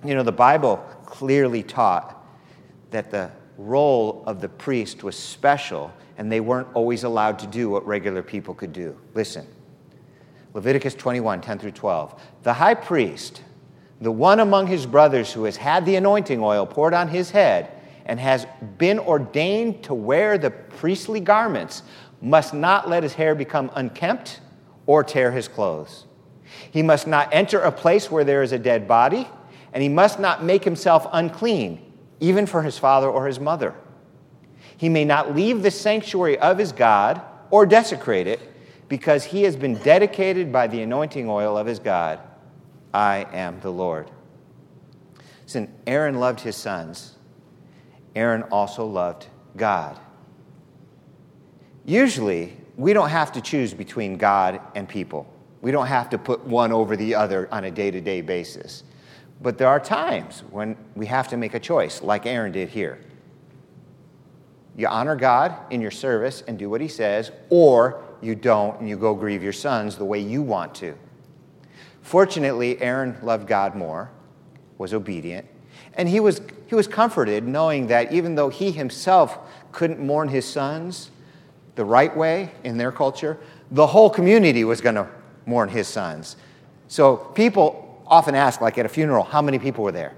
You 0.05 0.14
know, 0.14 0.23
the 0.23 0.33
Bible 0.33 0.76
clearly 1.05 1.62
taught 1.62 2.25
that 2.90 3.11
the 3.11 3.31
role 3.59 4.23
of 4.26 4.40
the 4.40 4.49
priest 4.49 5.02
was 5.02 5.16
special 5.16 5.93
and 6.19 6.31
they 6.31 6.40
weren't 6.40 6.69
always 6.75 7.05
allowed 7.05 7.38
to 7.40 7.47
do 7.47 7.71
what 7.71 7.87
regular 7.87 8.23
people 8.23 8.55
could 8.55 8.73
do. 8.73 8.99
Listen 9.14 9.47
Leviticus 10.57 10.95
21 10.95 11.43
10 11.43 11.59
through 11.59 11.71
12. 11.71 12.19
The 12.43 12.55
high 12.55 12.75
priest, 12.75 13.43
the 14.00 14.11
one 14.11 14.40
among 14.40 14.66
his 14.66 14.87
brothers 14.87 15.31
who 15.31 15.45
has 15.45 15.59
had 15.59 15.85
the 15.85 15.97
anointing 15.97 16.43
oil 16.43 16.64
poured 16.64 16.95
on 16.95 17.09
his 17.09 17.31
head 17.31 17.71
and 18.07 18.19
has 18.19 18.47
been 18.78 18.99
ordained 18.99 19.83
to 19.85 19.93
wear 19.93 20.38
the 20.38 20.50
priestly 20.50 21.21
garments, 21.21 21.83
must 22.20 22.54
not 22.54 22.88
let 22.88 23.02
his 23.02 23.14
hair 23.14 23.35
become 23.35 23.70
unkempt 23.75 24.40
or 24.87 25.04
tear 25.04 25.32
his 25.32 25.49
clothes. 25.49 26.06
He 26.70 26.82
must 26.82 27.06
not 27.06 27.28
enter 27.32 27.61
a 27.61 27.73
place 27.73 28.11
where 28.11 28.25
there 28.25 28.42
is 28.42 28.52
a 28.52 28.58
dead 28.58 28.87
body, 28.87 29.28
and 29.73 29.82
he 29.82 29.88
must 29.88 30.18
not 30.18 30.44
make 30.44 30.64
himself 30.64 31.06
unclean, 31.12 31.92
even 32.20 32.46
for 32.46 32.62
his 32.62 32.78
father 32.78 33.08
or 33.08 33.26
his 33.26 33.40
mother. 33.40 33.75
He 34.76 34.88
may 34.88 35.04
not 35.04 35.35
leave 35.35 35.62
the 35.62 35.70
sanctuary 35.70 36.38
of 36.38 36.58
his 36.58 36.73
God 36.73 37.20
or 37.50 37.66
desecrate 37.66 38.26
it 38.26 38.40
because 38.88 39.25
he 39.25 39.42
has 39.42 39.56
been 39.56 39.75
dedicated 39.75 40.52
by 40.52 40.66
the 40.66 40.82
anointing 40.82 41.28
oil 41.28 41.56
of 41.56 41.66
his 41.66 41.78
God. 41.78 42.20
I 42.92 43.26
am 43.32 43.61
the 43.61 43.73
Lord. 43.73 44.11
Listen, 45.42 45.73
Aaron 45.87 46.18
loved 46.18 46.40
his 46.40 46.56
sons. 46.56 47.14
Aaron 48.14 48.42
also 48.44 48.87
loved 48.87 49.26
God. 49.56 49.99
Usually, 51.87 52.57
we 52.76 52.93
don't 52.93 53.09
have 53.09 53.31
to 53.33 53.40
choose 53.40 53.73
between 53.73 54.16
God 54.16 54.61
and 54.75 54.88
people. 54.88 55.33
We 55.62 55.71
don't 55.71 55.87
have 55.87 56.11
to 56.11 56.19
put 56.19 56.45
one 56.45 56.73
over 56.73 56.97
the 56.97 57.14
other 57.14 57.49
on 57.52 57.64
a 57.64 57.71
day 57.71 57.93
to 57.93 58.00
day 58.00 58.21
basis. 58.21 58.83
But 59.40 59.57
there 59.57 59.69
are 59.69 59.78
times 59.78 60.43
when 60.50 60.76
we 60.97 61.07
have 61.07 61.28
to 61.28 61.37
make 61.37 61.55
a 61.55 61.61
choice, 61.61 62.02
like 62.02 62.26
Aaron 62.26 62.52
did 62.52 62.71
here. 62.71 62.99
You 64.76 64.88
honor 64.88 65.14
God 65.14 65.55
in 65.71 65.81
your 65.81 65.90
service 65.93 66.43
and 66.49 66.59
do 66.59 66.69
what 66.69 66.81
he 66.81 66.88
says, 66.88 67.31
or 67.50 68.02
you 68.21 68.35
don't, 68.35 68.81
and 68.81 68.88
you 68.88 68.97
go 68.97 69.14
grieve 69.14 69.43
your 69.43 69.52
sons 69.52 69.97
the 69.97 70.05
way 70.05 70.19
you 70.19 70.43
want 70.43 70.75
to. 70.76 70.99
Fortunately, 72.02 72.81
Aaron 72.81 73.16
loved 73.23 73.47
God 73.47 73.75
more, 73.75 74.11
was 74.76 74.93
obedient, 74.93 75.47
and 75.95 76.09
he 76.09 76.21
was, 76.21 76.40
he 76.66 76.75
was 76.75 76.87
comforted 76.87 77.47
knowing 77.47 77.87
that 77.87 78.12
even 78.12 78.35
though 78.35 78.49
he 78.49 78.71
himself 78.71 79.38
couldn't 79.73 79.99
mourn 79.99 80.28
his 80.28 80.45
sons 80.45 81.11
the 81.76 81.85
right 81.85 82.14
way 82.14 82.50
in 82.64 82.76
their 82.76 82.90
culture, 82.90 83.38
the 83.71 83.87
whole 83.87 84.11
community 84.11 84.64
was 84.64 84.80
going 84.80 84.95
to 84.97 85.09
mourn 85.45 85.68
his 85.68 85.87
sons. 85.87 86.37
So 86.88 87.16
people 87.16 88.02
often 88.06 88.35
ask, 88.35 88.61
like 88.61 88.78
at 88.78 88.87
a 88.87 88.88
funeral, 88.88 89.25
how 89.25 89.42
many 89.42 89.59
people 89.59 89.85
were 89.85 89.92
there? 89.92 90.14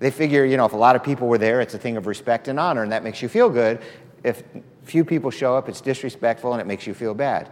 They 0.00 0.10
figure, 0.10 0.44
you 0.44 0.56
know, 0.56 0.64
if 0.64 0.72
a 0.72 0.76
lot 0.76 0.96
of 0.96 1.02
people 1.02 1.28
were 1.28 1.38
there, 1.38 1.60
it's 1.60 1.74
a 1.74 1.78
thing 1.78 1.96
of 1.96 2.06
respect 2.06 2.48
and 2.48 2.58
honor, 2.58 2.82
and 2.82 2.92
that 2.92 3.02
makes 3.02 3.22
you 3.22 3.28
feel 3.28 3.48
good. 3.48 3.80
If 4.22 4.42
few 4.84 5.04
people 5.04 5.30
show 5.30 5.56
up, 5.56 5.68
it's 5.68 5.80
disrespectful, 5.80 6.52
and 6.52 6.60
it 6.60 6.66
makes 6.66 6.86
you 6.86 6.94
feel 6.94 7.14
bad. 7.14 7.50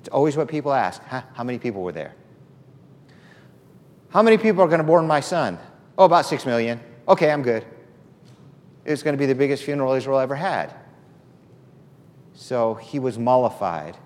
It's 0.00 0.08
always 0.08 0.36
what 0.36 0.48
people 0.48 0.72
ask 0.72 1.02
How 1.04 1.44
many 1.44 1.58
people 1.58 1.82
were 1.82 1.92
there? 1.92 2.14
How 4.10 4.22
many 4.22 4.38
people 4.38 4.62
are 4.62 4.68
going 4.68 4.78
to 4.78 4.84
mourn 4.84 5.06
my 5.06 5.20
son? 5.20 5.58
Oh, 5.98 6.04
about 6.04 6.26
six 6.26 6.46
million. 6.46 6.80
Okay, 7.08 7.30
I'm 7.30 7.42
good. 7.42 7.64
It's 8.84 9.02
going 9.02 9.14
to 9.14 9.18
be 9.18 9.26
the 9.26 9.34
biggest 9.34 9.64
funeral 9.64 9.92
Israel 9.94 10.20
ever 10.20 10.36
had. 10.36 10.74
So 12.36 12.74
he 12.74 12.98
was 12.98 13.18
mollified. 13.18 13.96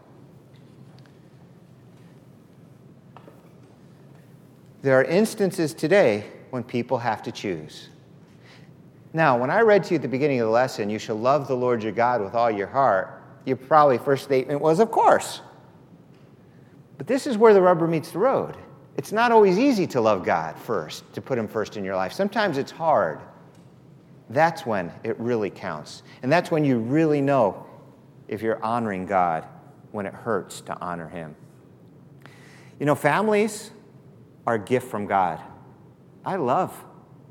There 4.83 4.99
are 4.99 5.05
instances 5.05 5.75
today 5.75 6.25
when 6.51 6.63
people 6.63 6.97
have 6.97 7.23
to 7.25 7.33
choose. 7.33 7.89
Now, 9.13 9.37
when 9.37 9.51
I 9.51 9.61
read 9.61 9.83
to 9.85 9.91
you 9.91 9.97
at 9.97 10.03
the 10.03 10.09
beginning 10.09 10.41
of 10.41 10.47
the 10.47 10.53
lesson, 10.53 10.89
you 10.89 10.99
shall 10.99 11.17
love 11.17 11.49
the 11.49 11.57
Lord 11.57 11.83
your 11.83 11.93
God 11.93 12.23
with 12.23 12.35
all 12.35 12.51
your 12.51 12.69
heart, 12.69 13.21
your 13.45 13.57
probably 13.57 13.99
first 13.99 14.25
statement 14.25 14.61
was, 14.61 14.79
of 14.79 14.93
course. 14.93 15.41
But 16.97 17.09
this 17.09 17.27
is 17.27 17.37
where 17.37 17.53
the 17.53 17.61
rubber 17.61 17.89
meets 17.89 18.13
the 18.13 18.21
road. 18.21 18.57
It's 18.97 19.11
not 19.11 19.33
always 19.33 19.59
easy 19.59 19.87
to 19.89 20.01
love 20.01 20.25
God 20.25 20.57
first, 20.57 21.13
to 21.15 21.21
put 21.21 21.37
Him 21.37 21.49
first 21.49 21.77
in 21.77 21.85
your 21.85 21.97
life. 21.97 22.13
Sometimes 22.13 22.59
it's 22.59 22.71
hard. 22.71 23.21
That's 24.31 24.65
when 24.65 24.93
it 25.03 25.19
really 25.19 25.51
counts. 25.51 26.05
And 26.23 26.31
that's 26.31 26.53
when 26.53 26.65
you 26.65 26.79
really 26.79 27.21
know 27.21 27.67
if 28.31 28.43
you're 28.43 28.63
honoring 28.65 29.07
God 29.07 29.45
when 29.91 30.07
it 30.07 30.15
hurts 30.15 30.61
to 30.63 30.81
honor 30.81 31.09
Him. 31.09 31.35
You 32.79 32.87
know, 32.87 32.95
families 32.95 33.73
are 34.47 34.55
a 34.55 34.59
gift 34.59 34.89
from 34.89 35.07
God. 35.07 35.41
I 36.25 36.37
love 36.37 36.73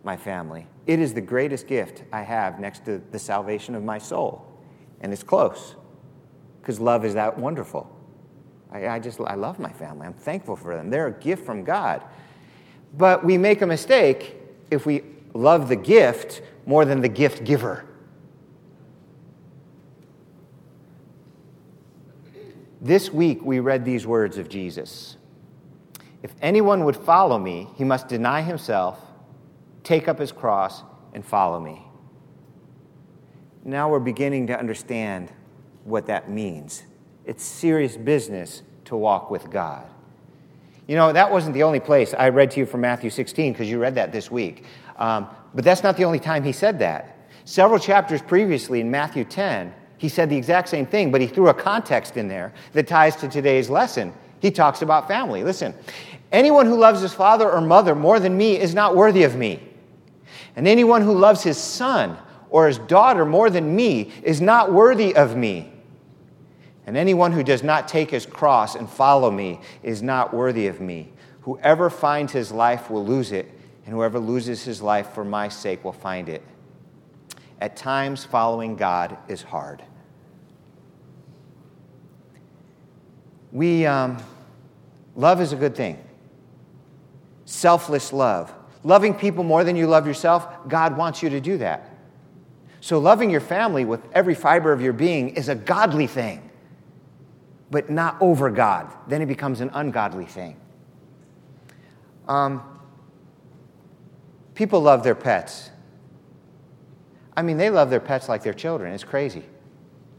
my 0.03 0.17
family. 0.17 0.67
It 0.85 0.99
is 0.99 1.13
the 1.13 1.21
greatest 1.21 1.67
gift 1.67 2.03
I 2.11 2.21
have 2.21 2.59
next 2.59 2.83
to 2.85 3.01
the 3.11 3.17
salvation 3.17 3.75
of 3.75 3.83
my 3.83 3.97
soul. 3.97 4.45
And 4.99 5.13
it's 5.13 5.23
close 5.23 5.75
because 6.61 6.81
love 6.81 7.05
is 7.05 7.13
that 7.13 7.37
wonderful. 7.39 7.89
I, 8.69 8.87
I, 8.89 8.99
just, 8.99 9.21
I 9.21 9.35
love 9.35 9.57
my 9.57 9.71
family. 9.71 10.05
I'm 10.05 10.13
thankful 10.13 10.57
for 10.57 10.75
them. 10.75 10.89
They're 10.89 11.07
a 11.07 11.13
gift 11.13 11.45
from 11.45 11.63
God. 11.63 12.03
But 12.97 13.23
we 13.23 13.37
make 13.37 13.61
a 13.61 13.67
mistake 13.67 14.35
if 14.69 14.85
we 14.85 15.03
love 15.33 15.69
the 15.69 15.75
gift 15.77 16.41
more 16.65 16.83
than 16.83 16.99
the 16.99 17.09
gift 17.09 17.45
giver. 17.45 17.85
This 22.81 23.11
week 23.11 23.43
we 23.43 23.59
read 23.59 23.85
these 23.85 24.07
words 24.07 24.37
of 24.37 24.49
Jesus 24.49 25.17
If 26.23 26.33
anyone 26.41 26.85
would 26.85 26.97
follow 26.97 27.37
me, 27.37 27.67
he 27.75 27.83
must 27.83 28.07
deny 28.07 28.41
himself 28.41 28.99
take 29.83 30.07
up 30.07 30.19
his 30.19 30.31
cross, 30.31 30.83
and 31.13 31.25
follow 31.25 31.59
me. 31.59 31.81
Now 33.63 33.89
we're 33.89 33.99
beginning 33.99 34.47
to 34.47 34.57
understand 34.57 35.31
what 35.83 36.05
that 36.05 36.29
means. 36.29 36.83
It's 37.25 37.43
serious 37.43 37.97
business 37.97 38.61
to 38.85 38.95
walk 38.95 39.31
with 39.31 39.49
God. 39.49 39.87
You 40.87 40.95
know, 40.95 41.11
that 41.11 41.31
wasn't 41.31 41.55
the 41.55 41.63
only 41.63 41.79
place 41.79 42.13
I 42.13 42.29
read 42.29 42.51
to 42.51 42.59
you 42.59 42.65
from 42.65 42.81
Matthew 42.81 43.09
16 43.09 43.53
because 43.53 43.69
you 43.69 43.79
read 43.79 43.95
that 43.95 44.11
this 44.11 44.29
week. 44.29 44.65
Um, 44.97 45.27
but 45.53 45.63
that's 45.63 45.81
not 45.81 45.97
the 45.97 46.05
only 46.05 46.19
time 46.19 46.43
he 46.43 46.51
said 46.51 46.79
that. 46.79 47.27
Several 47.45 47.79
chapters 47.79 48.21
previously 48.21 48.81
in 48.81 48.91
Matthew 48.91 49.23
10, 49.23 49.73
he 49.99 50.07
said 50.07 50.29
the 50.29 50.37
exact 50.37 50.69
same 50.69 50.85
thing, 50.85 51.11
but 51.11 51.19
he 51.19 51.27
threw 51.27 51.49
a 51.49 51.53
context 51.53 52.15
in 52.15 52.29
there 52.29 52.53
that 52.71 52.87
ties 52.87 53.17
to 53.17 53.27
today's 53.27 53.69
lesson. 53.69 54.13
He 54.39 54.49
talks 54.49 54.81
about 54.81 55.09
family. 55.09 55.43
Listen, 55.43 55.75
anyone 56.31 56.65
who 56.65 56.77
loves 56.77 57.01
his 57.01 57.13
father 57.13 57.51
or 57.51 57.59
mother 57.59 57.93
more 57.93 58.17
than 58.17 58.37
me 58.37 58.57
is 58.57 58.73
not 58.73 58.95
worthy 58.95 59.23
of 59.23 59.35
me. 59.35 59.61
And 60.55 60.69
anyone 60.69 61.01
who 61.01 61.13
loves 61.13 61.43
his 61.43 61.57
son 61.57 62.17
or 62.49 62.67
his 62.67 62.77
daughter 62.77 63.25
more 63.25 63.49
than 63.49 63.75
me 63.75 64.11
is 64.23 64.39
not 64.39 64.71
worthy 64.71 65.13
of 65.13 65.35
me. 65.35 65.69
And 66.87 66.95
anyone 66.95 67.33
who 67.33 67.43
does 67.43 67.61
not 67.61 67.89
take 67.89 68.09
his 68.09 68.25
cross 68.25 68.75
and 68.75 68.89
follow 68.89 69.29
me 69.29 69.59
is 69.83 70.01
not 70.01 70.33
worthy 70.33 70.67
of 70.67 70.79
me. 70.79 71.11
Whoever 71.41 71.89
finds 71.89 72.31
his 72.31 72.53
life 72.53 72.89
will 72.89 73.05
lose 73.05 73.33
it, 73.33 73.51
and 73.85 73.93
whoever 73.93 74.17
loses 74.17 74.63
his 74.63 74.81
life 74.81 75.09
for 75.09 75.25
my 75.25 75.49
sake 75.49 75.83
will 75.83 75.91
find 75.91 76.29
it. 76.29 76.41
At 77.59 77.75
times, 77.75 78.23
following 78.23 78.77
God 78.77 79.17
is 79.27 79.41
hard. 79.41 79.83
We, 83.51 83.85
um, 83.85 84.17
love 85.15 85.41
is 85.41 85.53
a 85.53 85.55
good 85.55 85.75
thing. 85.75 86.01
Selfless 87.45 88.13
love. 88.13 88.53
Loving 88.83 89.13
people 89.13 89.43
more 89.43 89.63
than 89.63 89.75
you 89.75 89.87
love 89.87 90.07
yourself, 90.07 90.47
God 90.67 90.95
wants 90.95 91.21
you 91.21 91.29
to 91.29 91.41
do 91.41 91.57
that. 91.57 91.89
So, 92.81 92.99
loving 92.99 93.29
your 93.29 93.41
family 93.41 93.83
with 93.83 94.01
every 94.13 94.35
fiber 94.35 94.71
of 94.71 94.81
your 94.81 94.93
being 94.93 95.35
is 95.35 95.49
a 95.49 95.55
godly 95.55 96.07
thing, 96.07 96.49
but 97.71 97.89
not 97.89 98.15
over 98.21 98.49
God. 98.49 98.91
Then 99.07 99.21
it 99.21 99.25
becomes 99.25 99.59
an 99.59 99.69
ungodly 99.73 100.25
thing. 100.25 100.55
Um, 102.27 102.63
people 104.53 104.79
love 104.79 105.03
their 105.03 105.15
pets. 105.15 105.71
I 107.35 107.41
mean, 107.41 107.57
they 107.57 107.69
love 107.69 107.89
their 107.89 107.99
pets 107.99 108.29
like 108.29 108.43
their 108.43 108.53
children. 108.53 108.93
It's 108.93 109.03
crazy. 109.03 109.43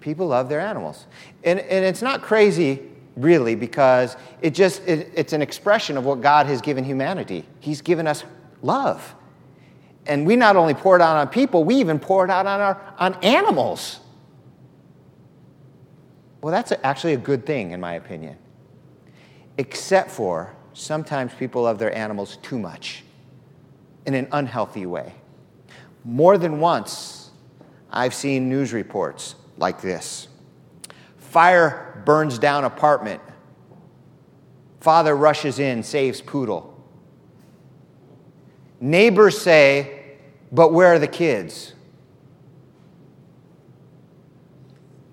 People 0.00 0.26
love 0.26 0.48
their 0.48 0.60
animals. 0.60 1.06
And, 1.44 1.60
and 1.60 1.84
it's 1.84 2.02
not 2.02 2.22
crazy, 2.22 2.80
really, 3.16 3.54
because 3.54 4.16
it 4.40 4.54
just, 4.54 4.86
it, 4.86 5.10
it's 5.14 5.32
an 5.32 5.42
expression 5.42 5.96
of 5.96 6.04
what 6.04 6.20
God 6.20 6.46
has 6.46 6.60
given 6.60 6.84
humanity. 6.84 7.44
He's 7.60 7.82
given 7.82 8.06
us 8.06 8.24
love. 8.62 9.14
And 10.06 10.26
we 10.26 10.36
not 10.36 10.56
only 10.56 10.74
pour 10.74 10.96
it 10.96 11.02
out 11.02 11.16
on 11.16 11.28
people, 11.28 11.64
we 11.64 11.76
even 11.76 11.98
pour 11.98 12.24
it 12.24 12.30
out 12.30 12.46
on, 12.46 12.60
our, 12.60 12.94
on 12.98 13.14
animals. 13.22 14.00
Well, 16.40 16.52
that's 16.52 16.72
actually 16.82 17.14
a 17.14 17.18
good 17.18 17.44
thing, 17.44 17.72
in 17.72 17.80
my 17.80 17.94
opinion. 17.94 18.38
Except 19.58 20.10
for 20.10 20.54
sometimes 20.72 21.34
people 21.34 21.62
love 21.62 21.78
their 21.78 21.94
animals 21.94 22.38
too 22.42 22.58
much 22.58 23.04
in 24.06 24.14
an 24.14 24.26
unhealthy 24.32 24.86
way. 24.86 25.12
More 26.04 26.38
than 26.38 26.60
once, 26.60 27.30
I've 27.90 28.14
seen 28.14 28.48
news 28.48 28.72
reports 28.72 29.34
like 29.58 29.82
this 29.82 30.28
Fire 31.30 32.02
burns 32.04 32.40
down 32.40 32.64
apartment. 32.64 33.22
Father 34.80 35.14
rushes 35.14 35.60
in, 35.60 35.84
saves 35.84 36.20
poodle. 36.20 36.76
Neighbors 38.80 39.40
say, 39.40 40.16
But 40.50 40.72
where 40.72 40.88
are 40.88 40.98
the 40.98 41.06
kids? 41.06 41.74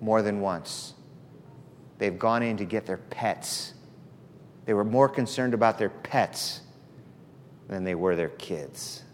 More 0.00 0.20
than 0.20 0.40
once. 0.40 0.94
They've 1.98 2.18
gone 2.18 2.42
in 2.42 2.56
to 2.56 2.64
get 2.64 2.84
their 2.84 2.96
pets. 2.96 3.74
They 4.64 4.74
were 4.74 4.84
more 4.84 5.08
concerned 5.08 5.54
about 5.54 5.78
their 5.78 5.90
pets 5.90 6.62
than 7.68 7.84
they 7.84 7.94
were 7.94 8.16
their 8.16 8.30
kids. 8.30 9.04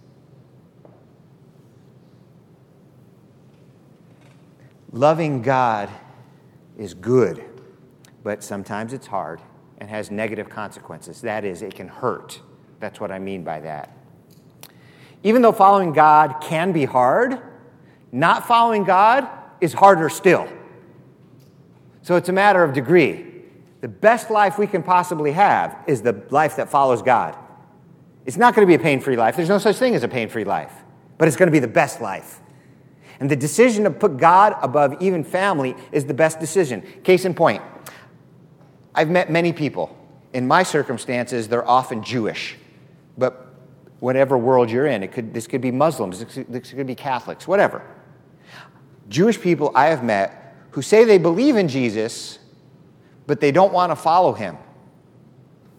Loving 4.90 5.42
God 5.42 5.90
is 6.78 6.94
good, 6.94 7.44
but 8.22 8.42
sometimes 8.42 8.92
it's 8.92 9.06
hard 9.06 9.40
and 9.78 9.88
has 9.88 10.10
negative 10.10 10.48
consequences. 10.48 11.20
That 11.20 11.44
is, 11.44 11.62
it 11.62 11.74
can 11.74 11.88
hurt. 11.88 12.40
That's 12.80 13.00
what 13.00 13.10
I 13.10 13.18
mean 13.18 13.44
by 13.44 13.60
that. 13.60 13.96
Even 15.22 15.42
though 15.42 15.52
following 15.52 15.92
God 15.92 16.36
can 16.40 16.72
be 16.72 16.84
hard, 16.84 17.40
not 18.12 18.46
following 18.46 18.84
God 18.84 19.28
is 19.60 19.72
harder 19.72 20.08
still. 20.08 20.48
So 22.02 22.16
it's 22.16 22.28
a 22.28 22.32
matter 22.32 22.62
of 22.62 22.74
degree. 22.74 23.24
The 23.80 23.88
best 23.88 24.30
life 24.30 24.58
we 24.58 24.66
can 24.66 24.82
possibly 24.82 25.32
have 25.32 25.76
is 25.86 26.02
the 26.02 26.22
life 26.30 26.56
that 26.56 26.70
follows 26.70 27.02
God. 27.02 27.36
It's 28.26 28.36
not 28.36 28.54
going 28.54 28.66
to 28.66 28.70
be 28.70 28.74
a 28.74 28.82
pain 28.82 29.00
free 29.00 29.16
life. 29.16 29.36
There's 29.36 29.48
no 29.48 29.58
such 29.58 29.76
thing 29.76 29.94
as 29.94 30.02
a 30.02 30.08
pain 30.08 30.28
free 30.28 30.44
life, 30.44 30.72
but 31.18 31.28
it's 31.28 31.36
going 31.36 31.48
to 31.48 31.52
be 31.52 31.58
the 31.58 31.68
best 31.68 32.00
life. 32.00 32.40
And 33.20 33.30
the 33.30 33.36
decision 33.36 33.84
to 33.84 33.90
put 33.90 34.16
God 34.16 34.56
above 34.62 34.96
even 35.00 35.24
family 35.24 35.74
is 35.92 36.04
the 36.04 36.14
best 36.14 36.40
decision. 36.40 36.82
Case 37.04 37.24
in 37.24 37.34
point, 37.34 37.62
I've 38.94 39.10
met 39.10 39.30
many 39.30 39.52
people. 39.52 39.96
In 40.32 40.46
my 40.46 40.62
circumstances, 40.62 41.48
they're 41.48 41.66
often 41.66 42.02
Jewish, 42.02 42.56
but 43.16 43.54
whatever 44.00 44.36
world 44.36 44.70
you're 44.70 44.86
in. 44.86 45.02
It 45.02 45.12
could, 45.12 45.32
this 45.32 45.46
could 45.46 45.60
be 45.60 45.70
Muslims, 45.70 46.22
this 46.48 46.72
could, 46.72 46.86
be 46.86 46.94
Catholics, 46.94 47.48
whatever. 47.48 47.82
Jewish 49.08 49.40
people 49.40 49.72
I 49.74 49.86
have 49.86 50.04
met 50.04 50.56
who 50.72 50.82
say 50.82 51.04
they 51.04 51.18
believe 51.18 51.56
in 51.56 51.68
Jesus, 51.68 52.38
but 53.26 53.40
they 53.40 53.52
don't 53.52 53.72
want 53.72 53.92
to 53.92 53.96
follow 53.96 54.32
him. 54.32 54.58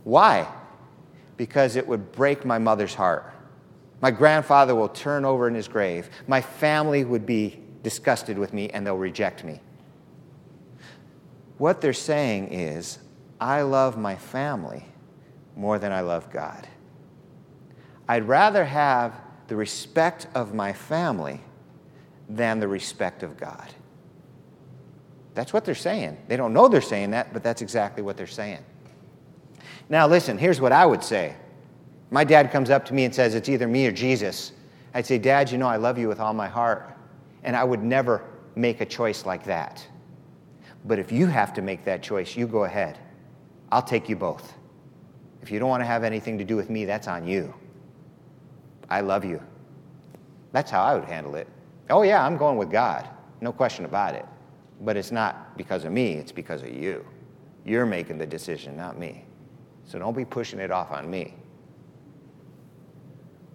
Why? 0.05 0.47
Because 1.37 1.75
it 1.75 1.85
would 1.85 2.13
break 2.13 2.45
my 2.45 2.57
mother's 2.57 2.95
heart. 2.95 3.34
My 4.05 4.11
grandfather 4.11 4.75
will 4.75 4.89
turn 4.89 5.25
over 5.25 5.47
in 5.47 5.55
his 5.55 5.67
grave. 5.67 6.11
My 6.27 6.39
family 6.39 7.03
would 7.03 7.25
be 7.25 7.59
disgusted 7.81 8.37
with 8.37 8.53
me 8.53 8.69
and 8.69 8.85
they'll 8.85 8.95
reject 8.95 9.43
me. 9.43 9.59
What 11.57 11.81
they're 11.81 11.91
saying 11.91 12.53
is, 12.53 12.99
I 13.41 13.63
love 13.63 13.97
my 13.97 14.15
family 14.15 14.85
more 15.55 15.79
than 15.79 15.91
I 15.91 16.01
love 16.01 16.31
God. 16.31 16.67
I'd 18.07 18.27
rather 18.27 18.63
have 18.63 19.19
the 19.47 19.55
respect 19.55 20.27
of 20.35 20.53
my 20.53 20.71
family 20.71 21.41
than 22.29 22.59
the 22.59 22.67
respect 22.67 23.23
of 23.23 23.37
God. 23.37 23.73
That's 25.33 25.51
what 25.51 25.65
they're 25.65 25.73
saying. 25.73 26.19
They 26.27 26.37
don't 26.37 26.53
know 26.53 26.67
they're 26.67 26.79
saying 26.79 27.09
that, 27.09 27.33
but 27.33 27.41
that's 27.41 27.63
exactly 27.63 28.03
what 28.03 28.17
they're 28.17 28.27
saying. 28.27 28.63
Now, 29.89 30.05
listen, 30.05 30.37
here's 30.37 30.61
what 30.61 30.73
I 30.73 30.85
would 30.85 31.03
say. 31.03 31.37
My 32.11 32.23
dad 32.23 32.51
comes 32.51 32.69
up 32.69 32.85
to 32.85 32.93
me 32.93 33.05
and 33.05 33.13
says, 33.13 33.35
It's 33.35 33.49
either 33.49 33.67
me 33.67 33.87
or 33.87 33.91
Jesus. 33.91 34.53
I'd 34.93 35.05
say, 35.05 35.17
Dad, 35.17 35.51
you 35.51 35.57
know 35.57 35.67
I 35.67 35.75
love 35.75 35.97
you 35.97 36.07
with 36.07 36.19
all 36.19 36.33
my 36.33 36.47
heart. 36.47 36.97
And 37.43 37.55
I 37.55 37.63
would 37.63 37.83
never 37.83 38.23
make 38.55 38.81
a 38.81 38.85
choice 38.85 39.25
like 39.25 39.43
that. 39.45 39.85
But 40.85 40.99
if 40.99 41.11
you 41.11 41.27
have 41.27 41.53
to 41.55 41.61
make 41.61 41.83
that 41.85 42.01
choice, 42.01 42.35
you 42.35 42.47
go 42.47 42.63
ahead. 42.63 42.99
I'll 43.71 43.81
take 43.81 44.07
you 44.07 44.15
both. 44.15 44.53
If 45.41 45.51
you 45.51 45.59
don't 45.59 45.69
want 45.69 45.81
to 45.81 45.85
have 45.85 46.03
anything 46.03 46.37
to 46.37 46.43
do 46.43 46.55
with 46.55 46.69
me, 46.69 46.85
that's 46.85 47.07
on 47.07 47.27
you. 47.27 47.53
I 48.89 49.01
love 49.01 49.25
you. 49.25 49.41
That's 50.51 50.71
how 50.71 50.83
I 50.83 50.95
would 50.95 51.05
handle 51.05 51.35
it. 51.35 51.47
Oh, 51.89 52.03
yeah, 52.03 52.25
I'm 52.25 52.37
going 52.37 52.57
with 52.57 52.71
God. 52.71 53.07
No 53.41 53.51
question 53.51 53.85
about 53.85 54.15
it. 54.15 54.25
But 54.81 54.97
it's 54.97 55.11
not 55.11 55.57
because 55.57 55.85
of 55.85 55.91
me, 55.91 56.13
it's 56.13 56.31
because 56.31 56.61
of 56.61 56.69
you. 56.73 57.05
You're 57.65 57.85
making 57.85 58.17
the 58.17 58.25
decision, 58.25 58.77
not 58.77 58.97
me. 58.97 59.25
So 59.85 59.99
don't 59.99 60.15
be 60.15 60.25
pushing 60.25 60.59
it 60.59 60.71
off 60.71 60.91
on 60.91 61.09
me. 61.09 61.33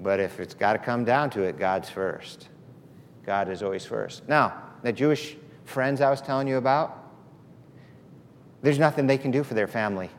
But 0.02 0.20
if 0.20 0.40
it's 0.40 0.54
got 0.54 0.72
to 0.72 0.78
come 0.78 1.04
down 1.04 1.30
to 1.30 1.42
it, 1.42 1.58
God's 1.58 1.90
first. 1.90 2.48
God 3.24 3.48
is 3.48 3.62
always 3.62 3.84
first. 3.84 4.28
Now, 4.28 4.62
the 4.82 4.92
Jewish 4.92 5.36
friends 5.64 6.00
I 6.00 6.10
was 6.10 6.20
telling 6.20 6.48
you 6.48 6.56
about, 6.56 6.96
there's 8.62 8.78
nothing 8.78 9.06
they 9.06 9.18
can 9.18 9.30
do 9.30 9.44
for 9.44 9.54
their 9.54 9.66
family. 9.66 10.10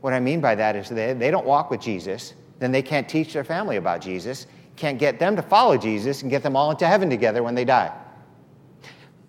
What 0.00 0.12
I 0.12 0.20
mean 0.20 0.40
by 0.40 0.54
that 0.54 0.76
is 0.76 0.88
they, 0.88 1.12
they 1.12 1.30
don't 1.30 1.46
walk 1.46 1.70
with 1.70 1.80
Jesus 1.80 2.34
then 2.62 2.70
they 2.70 2.80
can't 2.80 3.08
teach 3.08 3.32
their 3.32 3.42
family 3.42 3.76
about 3.76 4.00
Jesus, 4.00 4.46
can't 4.76 4.96
get 4.96 5.18
them 5.18 5.34
to 5.34 5.42
follow 5.42 5.76
Jesus 5.76 6.22
and 6.22 6.30
get 6.30 6.44
them 6.44 6.54
all 6.54 6.70
into 6.70 6.86
heaven 6.86 7.10
together 7.10 7.42
when 7.42 7.56
they 7.56 7.64
die. 7.64 7.92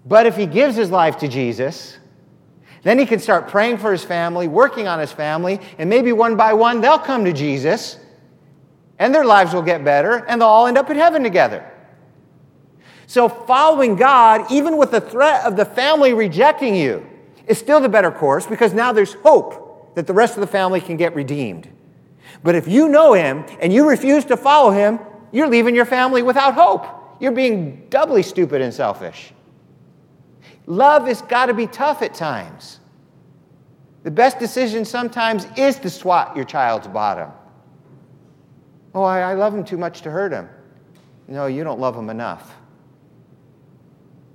But 0.05 0.27
if 0.27 0.35
he 0.35 0.45
gives 0.45 0.75
his 0.75 0.91
life 0.91 1.17
to 1.17 1.27
Jesus, 1.27 1.97
then 2.83 2.99
he 2.99 3.07
can 3.07 3.17
start 3.17 3.47
praying 3.47 3.79
for 3.79 3.91
his 3.91 4.03
family, 4.03 4.47
working 4.47 4.87
on 4.87 4.99
his 4.99 5.11
family, 5.11 5.59
and 5.79 5.89
maybe 5.89 6.11
one 6.11 6.37
by 6.37 6.53
one 6.53 6.79
they'll 6.79 6.99
come 6.99 7.25
to 7.25 7.33
Jesus 7.33 7.97
and 8.99 9.13
their 9.13 9.25
lives 9.25 9.53
will 9.53 9.61
get 9.61 9.83
better 9.83 10.25
and 10.27 10.41
they'll 10.41 10.49
all 10.49 10.67
end 10.67 10.77
up 10.77 10.89
in 10.89 10.97
heaven 10.97 11.23
together. 11.23 11.69
So, 13.07 13.27
following 13.27 13.95
God, 13.95 14.51
even 14.51 14.77
with 14.77 14.91
the 14.91 15.01
threat 15.01 15.45
of 15.45 15.55
the 15.55 15.65
family 15.65 16.13
rejecting 16.13 16.75
you, 16.75 17.07
is 17.47 17.57
still 17.57 17.79
the 17.79 17.89
better 17.89 18.11
course 18.11 18.45
because 18.45 18.73
now 18.73 18.93
there's 18.93 19.13
hope 19.13 19.95
that 19.95 20.07
the 20.07 20.13
rest 20.13 20.35
of 20.35 20.41
the 20.41 20.47
family 20.47 20.81
can 20.81 20.97
get 20.97 21.13
redeemed. 21.13 21.67
But 22.43 22.55
if 22.55 22.67
you 22.67 22.89
know 22.89 23.13
him 23.13 23.45
and 23.59 23.71
you 23.71 23.87
refuse 23.87 24.25
to 24.25 24.37
follow 24.37 24.71
him, 24.71 24.99
you're 25.31 25.47
leaving 25.47 25.75
your 25.75 25.85
family 25.85 26.21
without 26.21 26.53
hope. 26.53 26.85
You're 27.19 27.31
being 27.31 27.87
doubly 27.89 28.23
stupid 28.23 28.61
and 28.61 28.73
selfish. 28.73 29.33
Love 30.65 31.07
has 31.07 31.21
got 31.21 31.47
to 31.47 31.53
be 31.53 31.67
tough 31.67 32.01
at 32.01 32.13
times. 32.13 32.79
The 34.03 34.11
best 34.11 34.39
decision 34.39 34.85
sometimes 34.85 35.47
is 35.57 35.77
to 35.79 35.89
swat 35.89 36.35
your 36.35 36.45
child's 36.45 36.87
bottom. 36.87 37.31
Oh, 38.93 39.03
I, 39.03 39.19
I 39.19 39.33
love 39.33 39.53
him 39.53 39.63
too 39.63 39.77
much 39.77 40.01
to 40.01 40.11
hurt 40.11 40.31
him. 40.31 40.47
No, 41.27 41.47
you 41.47 41.63
don't 41.63 41.79
love 41.79 41.95
him 41.95 42.09
enough. 42.09 42.55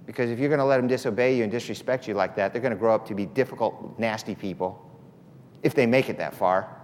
Because 0.06 0.30
if 0.30 0.38
you're 0.38 0.48
going 0.48 0.58
to 0.58 0.64
let 0.64 0.78
them 0.78 0.86
disobey 0.86 1.36
you 1.36 1.42
and 1.42 1.52
disrespect 1.52 2.08
you 2.08 2.14
like 2.14 2.34
that, 2.36 2.52
they're 2.52 2.62
going 2.62 2.72
to 2.72 2.78
grow 2.78 2.94
up 2.94 3.06
to 3.08 3.14
be 3.14 3.26
difficult, 3.26 3.98
nasty 3.98 4.34
people 4.34 4.84
if 5.62 5.74
they 5.74 5.86
make 5.86 6.08
it 6.08 6.16
that 6.18 6.34
far 6.34 6.74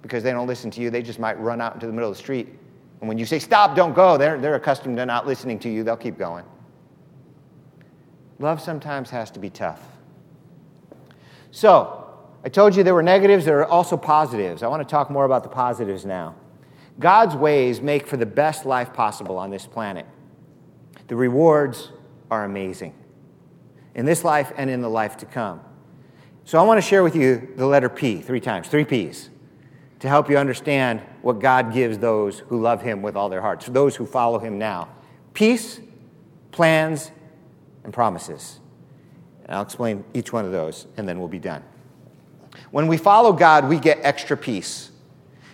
because 0.00 0.22
they 0.22 0.32
don't 0.32 0.46
listen 0.46 0.70
to 0.70 0.80
you. 0.80 0.90
They 0.90 1.02
just 1.02 1.18
might 1.18 1.38
run 1.38 1.60
out 1.60 1.74
into 1.74 1.86
the 1.86 1.92
middle 1.92 2.10
of 2.10 2.16
the 2.16 2.22
street. 2.22 2.48
And 3.00 3.08
when 3.08 3.18
you 3.18 3.26
say, 3.26 3.38
stop, 3.38 3.76
don't 3.76 3.94
go, 3.94 4.16
they're, 4.16 4.38
they're 4.38 4.54
accustomed 4.54 4.96
to 4.96 5.06
not 5.06 5.26
listening 5.26 5.58
to 5.60 5.68
you. 5.68 5.84
They'll 5.84 5.96
keep 5.96 6.18
going. 6.18 6.44
Love 8.38 8.60
sometimes 8.60 9.10
has 9.10 9.30
to 9.32 9.38
be 9.38 9.50
tough. 9.50 9.80
So, 11.50 11.98
I 12.44 12.48
told 12.48 12.74
you 12.74 12.82
there 12.82 12.94
were 12.94 13.02
negatives, 13.02 13.44
there 13.44 13.58
are 13.60 13.66
also 13.66 13.96
positives. 13.96 14.62
I 14.62 14.68
want 14.68 14.82
to 14.82 14.90
talk 14.90 15.10
more 15.10 15.24
about 15.24 15.42
the 15.42 15.48
positives 15.48 16.04
now. 16.04 16.34
God's 16.98 17.34
ways 17.34 17.80
make 17.80 18.06
for 18.06 18.16
the 18.16 18.26
best 18.26 18.64
life 18.66 18.92
possible 18.92 19.38
on 19.38 19.50
this 19.50 19.66
planet. 19.66 20.06
The 21.08 21.16
rewards 21.16 21.90
are 22.30 22.44
amazing 22.44 22.94
in 23.94 24.06
this 24.06 24.24
life 24.24 24.52
and 24.56 24.70
in 24.70 24.80
the 24.80 24.88
life 24.88 25.16
to 25.18 25.26
come. 25.26 25.60
So 26.44 26.58
I 26.58 26.62
want 26.62 26.78
to 26.78 26.86
share 26.86 27.02
with 27.02 27.14
you 27.14 27.52
the 27.56 27.66
letter 27.66 27.88
P 27.88 28.20
three 28.20 28.40
times, 28.40 28.68
three 28.68 28.84
P's, 28.84 29.30
to 30.00 30.08
help 30.08 30.28
you 30.28 30.36
understand 30.36 31.00
what 31.22 31.38
God 31.38 31.72
gives 31.72 31.98
those 31.98 32.40
who 32.40 32.60
love 32.60 32.82
Him 32.82 33.02
with 33.02 33.16
all 33.16 33.28
their 33.28 33.40
hearts, 33.40 33.66
those 33.66 33.96
who 33.96 34.06
follow 34.06 34.38
Him 34.38 34.58
now. 34.58 34.88
Peace, 35.34 35.80
plans, 36.50 37.10
and 37.84 37.92
promises. 37.92 38.60
And 39.44 39.56
I'll 39.56 39.62
explain 39.62 40.04
each 40.14 40.32
one 40.32 40.44
of 40.44 40.52
those, 40.52 40.86
and 40.96 41.08
then 41.08 41.18
we'll 41.18 41.28
be 41.28 41.38
done. 41.38 41.62
When 42.70 42.86
we 42.86 42.96
follow 42.96 43.32
God, 43.32 43.68
we 43.68 43.78
get 43.78 43.98
extra 44.02 44.36
peace. 44.36 44.90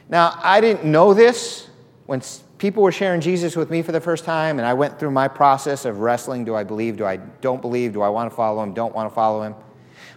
Now, 0.08 0.38
I 0.42 0.60
didn't 0.60 0.84
know 0.84 1.12
this 1.12 1.68
when 2.06 2.22
people 2.56 2.82
were 2.82 2.92
sharing 2.92 3.20
Jesus 3.20 3.56
with 3.56 3.70
me 3.70 3.82
for 3.82 3.92
the 3.92 4.00
first 4.00 4.24
time, 4.24 4.58
and 4.58 4.66
I 4.66 4.74
went 4.74 4.98
through 4.98 5.10
my 5.10 5.28
process 5.28 5.84
of 5.84 6.00
wrestling 6.00 6.44
do 6.44 6.54
I 6.54 6.64
believe, 6.64 6.96
do 6.96 7.04
I 7.04 7.16
don't 7.16 7.60
believe, 7.60 7.92
do 7.92 8.02
I 8.02 8.08
want 8.08 8.30
to 8.30 8.34
follow 8.34 8.62
him, 8.62 8.72
don't 8.72 8.94
want 8.94 9.10
to 9.10 9.14
follow 9.14 9.42
him. 9.42 9.54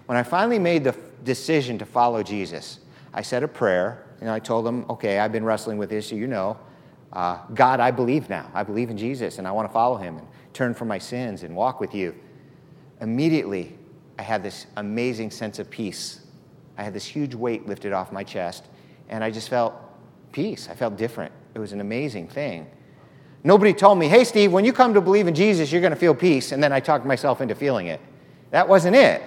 When 0.05 0.17
I 0.17 0.23
finally 0.23 0.59
made 0.59 0.83
the 0.83 0.95
decision 1.23 1.77
to 1.79 1.85
follow 1.85 2.23
Jesus, 2.23 2.79
I 3.13 3.21
said 3.21 3.43
a 3.43 3.47
prayer, 3.47 4.05
and 4.21 4.29
I 4.29 4.39
told 4.39 4.65
him, 4.65 4.85
okay, 4.89 5.19
I've 5.19 5.31
been 5.31 5.43
wrestling 5.43 5.77
with 5.77 5.89
this, 5.89 6.09
so 6.09 6.15
you 6.15 6.27
know. 6.27 6.57
Uh, 7.11 7.39
God, 7.53 7.79
I 7.79 7.91
believe 7.91 8.29
now. 8.29 8.49
I 8.53 8.63
believe 8.63 8.89
in 8.89 8.97
Jesus, 8.97 9.37
and 9.37 9.47
I 9.47 9.51
want 9.51 9.67
to 9.67 9.73
follow 9.73 9.97
him 9.97 10.17
and 10.17 10.27
turn 10.53 10.73
from 10.73 10.87
my 10.87 10.97
sins 10.97 11.43
and 11.43 11.55
walk 11.55 11.79
with 11.79 11.93
you. 11.93 12.15
Immediately, 13.01 13.77
I 14.17 14.21
had 14.21 14.43
this 14.43 14.67
amazing 14.77 15.31
sense 15.31 15.59
of 15.59 15.69
peace. 15.69 16.21
I 16.77 16.83
had 16.83 16.93
this 16.93 17.05
huge 17.05 17.35
weight 17.35 17.67
lifted 17.67 17.91
off 17.91 18.11
my 18.11 18.23
chest, 18.23 18.67
and 19.11 19.23
I 19.23 19.29
just 19.29 19.49
felt 19.49 19.75
peace. 20.31 20.67
I 20.71 20.73
felt 20.73 20.97
different. 20.97 21.31
It 21.53 21.59
was 21.59 21.73
an 21.73 21.81
amazing 21.81 22.29
thing. 22.29 22.65
Nobody 23.43 23.73
told 23.73 23.99
me, 23.99 24.07
hey, 24.07 24.23
Steve, 24.23 24.51
when 24.51 24.65
you 24.65 24.71
come 24.71 24.93
to 24.93 25.01
believe 25.01 25.27
in 25.27 25.35
Jesus, 25.35 25.71
you're 25.71 25.81
going 25.81 25.93
to 25.93 25.99
feel 25.99 26.15
peace. 26.15 26.51
And 26.51 26.63
then 26.63 26.71
I 26.71 26.79
talked 26.79 27.05
myself 27.05 27.41
into 27.41 27.55
feeling 27.55 27.87
it. 27.87 27.99
That 28.51 28.67
wasn't 28.67 28.95
it. 28.95 29.21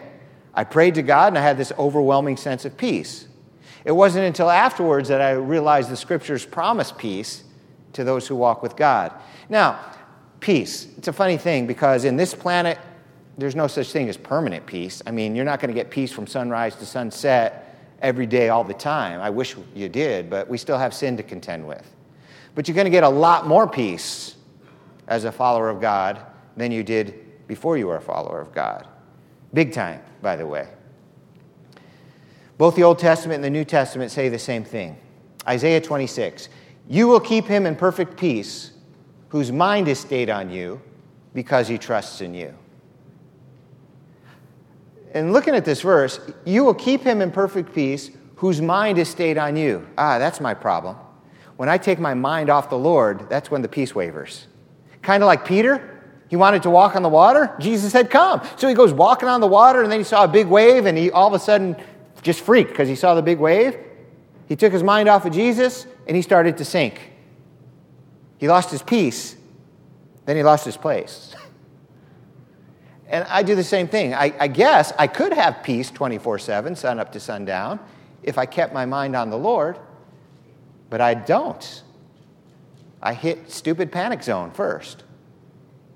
I 0.55 0.65
prayed 0.65 0.95
to 0.95 1.03
God 1.03 1.29
and 1.29 1.39
I 1.39 1.43
had 1.43 1.59
this 1.59 1.73
overwhelming 1.79 2.37
sense 2.37 2.65
of 2.65 2.77
peace. 2.77 3.29
It 3.85 3.93
wasn't 3.93 4.25
until 4.25 4.51
afterwards 4.51 5.09
that 5.09 5.21
I 5.21 5.33
realized 5.33 5.91
the 5.91 5.97
scriptures 5.97 6.47
promise 6.47 6.93
peace 6.93 7.45
to 7.93 8.05
those 8.05 8.27
who 8.27 8.37
walk 8.37 8.63
with 8.63 8.77
God. 8.77 9.13
Now, 9.49 9.79
peace. 10.41 10.87
It's 10.97 11.09
a 11.09 11.13
funny 11.13 11.37
thing 11.37 11.67
because 11.67 12.05
in 12.05 12.17
this 12.17 12.35
planet, 12.35 12.79
there's 13.37 13.57
no 13.57 13.67
such 13.67 13.91
thing 13.91 14.09
as 14.09 14.17
permanent 14.17 14.65
peace. 14.65 15.03
I 15.07 15.11
mean, 15.11 15.35
you're 15.35 15.45
not 15.45 15.61
going 15.61 15.69
to 15.69 15.75
get 15.75 15.91
peace 15.91 16.13
from 16.13 16.27
sunrise 16.27 16.77
to 16.77 16.87
sunset 16.87 17.64
every 18.05 18.27
day, 18.27 18.51
all 18.51 18.63
the 18.63 18.75
time. 18.75 19.21
I 19.21 19.31
wish 19.31 19.57
you 19.75 19.89
did, 19.89 20.29
but 20.29 20.47
we 20.49 20.59
still 20.59 20.79
have 20.79 20.93
sin 20.93 21.17
to 21.17 21.23
contend 21.23 21.67
with. 21.67 21.91
But 22.55 22.69
you're 22.69 22.75
going 22.75 22.85
to 22.85 22.91
get 22.91 23.03
a 23.03 23.09
lot 23.09 23.49
more 23.49 23.67
peace 23.67 24.37
as 25.09 25.25
a 25.25 25.33
follower 25.33 25.71
of 25.71 25.81
God 25.81 26.21
than 26.57 26.71
you 26.71 26.85
did 26.85 27.49
before 27.49 27.77
you 27.79 27.87
were 27.87 27.97
a 27.97 28.03
follower 28.03 28.41
of 28.41 28.53
God. 28.53 28.87
Big 29.55 29.73
time, 29.73 30.01
by 30.21 30.37
the 30.37 30.47
way. 30.47 30.69
Both 32.59 32.77
the 32.77 32.85
Old 32.85 32.99
Testament 32.99 33.37
and 33.37 33.45
the 33.45 33.51
New 33.51 33.65
Testament 33.65 34.11
say 34.11 34.29
the 34.29 34.39
same 34.39 34.65
thing. 34.65 34.97
Isaiah 35.49 35.81
26 35.81 36.49
You 36.89 37.09
will 37.09 37.21
keep 37.21 37.47
him 37.47 37.67
in 37.67 37.75
perfect 37.75 38.17
peace, 38.17 38.73
whose 39.31 39.51
mind 39.51 39.89
is 39.89 39.99
stayed 39.99 40.31
on 40.31 40.51
you, 40.51 40.81
because 41.33 41.67
he 41.69 41.79
trusts 41.79 42.21
in 42.21 42.35
you. 42.35 42.55
And 45.15 45.33
looking 45.33 45.55
at 45.55 45.65
this 45.65 45.81
verse, 45.81 46.21
you 46.45 46.65
will 46.65 46.75
keep 46.75 47.03
him 47.03 47.23
in 47.23 47.31
perfect 47.31 47.73
peace, 47.73 48.11
whose 48.37 48.61
mind 48.61 48.99
is 48.99 49.09
stayed 49.09 49.39
on 49.39 49.57
you. 49.57 49.87
Ah, 49.97 50.19
that's 50.19 50.41
my 50.41 50.53
problem. 50.53 50.97
When 51.57 51.69
I 51.69 51.79
take 51.79 52.01
my 52.01 52.15
mind 52.15 52.51
off 52.51 52.69
the 52.69 52.77
Lord, 52.77 53.29
that's 53.31 53.51
when 53.51 53.63
the 53.63 53.69
peace 53.69 53.95
wavers. 53.95 54.49
Kind 55.03 55.23
of 55.23 55.29
like 55.29 55.47
Peter. 55.47 55.91
He 56.29 56.37
wanted 56.37 56.65
to 56.65 56.71
walk 56.71 56.97
on 56.97 57.03
the 57.03 57.09
water. 57.09 57.55
Jesus 57.61 57.93
said, 57.93 58.11
Come. 58.11 58.43
So 58.57 58.67
he 58.67 58.75
goes 58.75 58.93
walking 58.93 59.29
on 59.29 59.41
the 59.41 59.47
water, 59.47 59.83
and 59.83 59.93
then 59.93 60.01
he 60.01 60.05
saw 60.05 60.25
a 60.25 60.29
big 60.29 60.49
wave, 60.49 60.87
and 60.87 60.99
he 60.99 61.13
all 61.13 61.29
of 61.29 61.33
a 61.35 61.39
sudden 61.39 61.77
just 62.23 62.41
freaked 62.41 62.71
because 62.71 62.89
he 62.89 62.97
saw 62.97 63.15
the 63.15 63.23
big 63.23 63.39
wave. 63.39 63.79
He 64.49 64.57
took 64.57 64.73
his 64.73 64.83
mind 64.83 65.09
off 65.09 65.25
of 65.25 65.33
Jesus, 65.33 65.87
and 66.09 66.17
he 66.17 66.23
started 66.23 66.59
to 66.59 66.65
sink. 66.65 67.13
He 68.39 68.49
lost 68.49 68.71
his 68.71 68.83
peace, 68.83 69.37
then 70.25 70.37
he 70.37 70.43
lost 70.43 70.65
his 70.65 70.77
place. 70.77 71.37
and 73.09 73.25
I 73.25 73.43
do 73.43 73.55
the 73.55 73.65
same 73.65 73.89
thing. 73.89 74.15
I, 74.15 74.35
I 74.39 74.49
guess 74.49 74.93
I 74.99 75.07
could 75.07 75.33
have 75.33 75.63
peace 75.63 75.91
24 75.91 76.39
7, 76.39 76.77
sun 76.77 76.99
up 76.99 77.13
to 77.13 77.21
sundown, 77.21 77.79
if 78.23 78.39
I 78.39 78.47
kept 78.47 78.73
my 78.73 78.87
mind 78.87 79.15
on 79.15 79.31
the 79.31 79.39
Lord. 79.39 79.79
But 80.91 81.01
I 81.01 81.15
don't. 81.15 81.83
I 83.03 83.15
hit 83.15 83.51
stupid 83.51 83.93
panic 83.93 84.23
zone 84.23 84.51
first. 84.51 85.05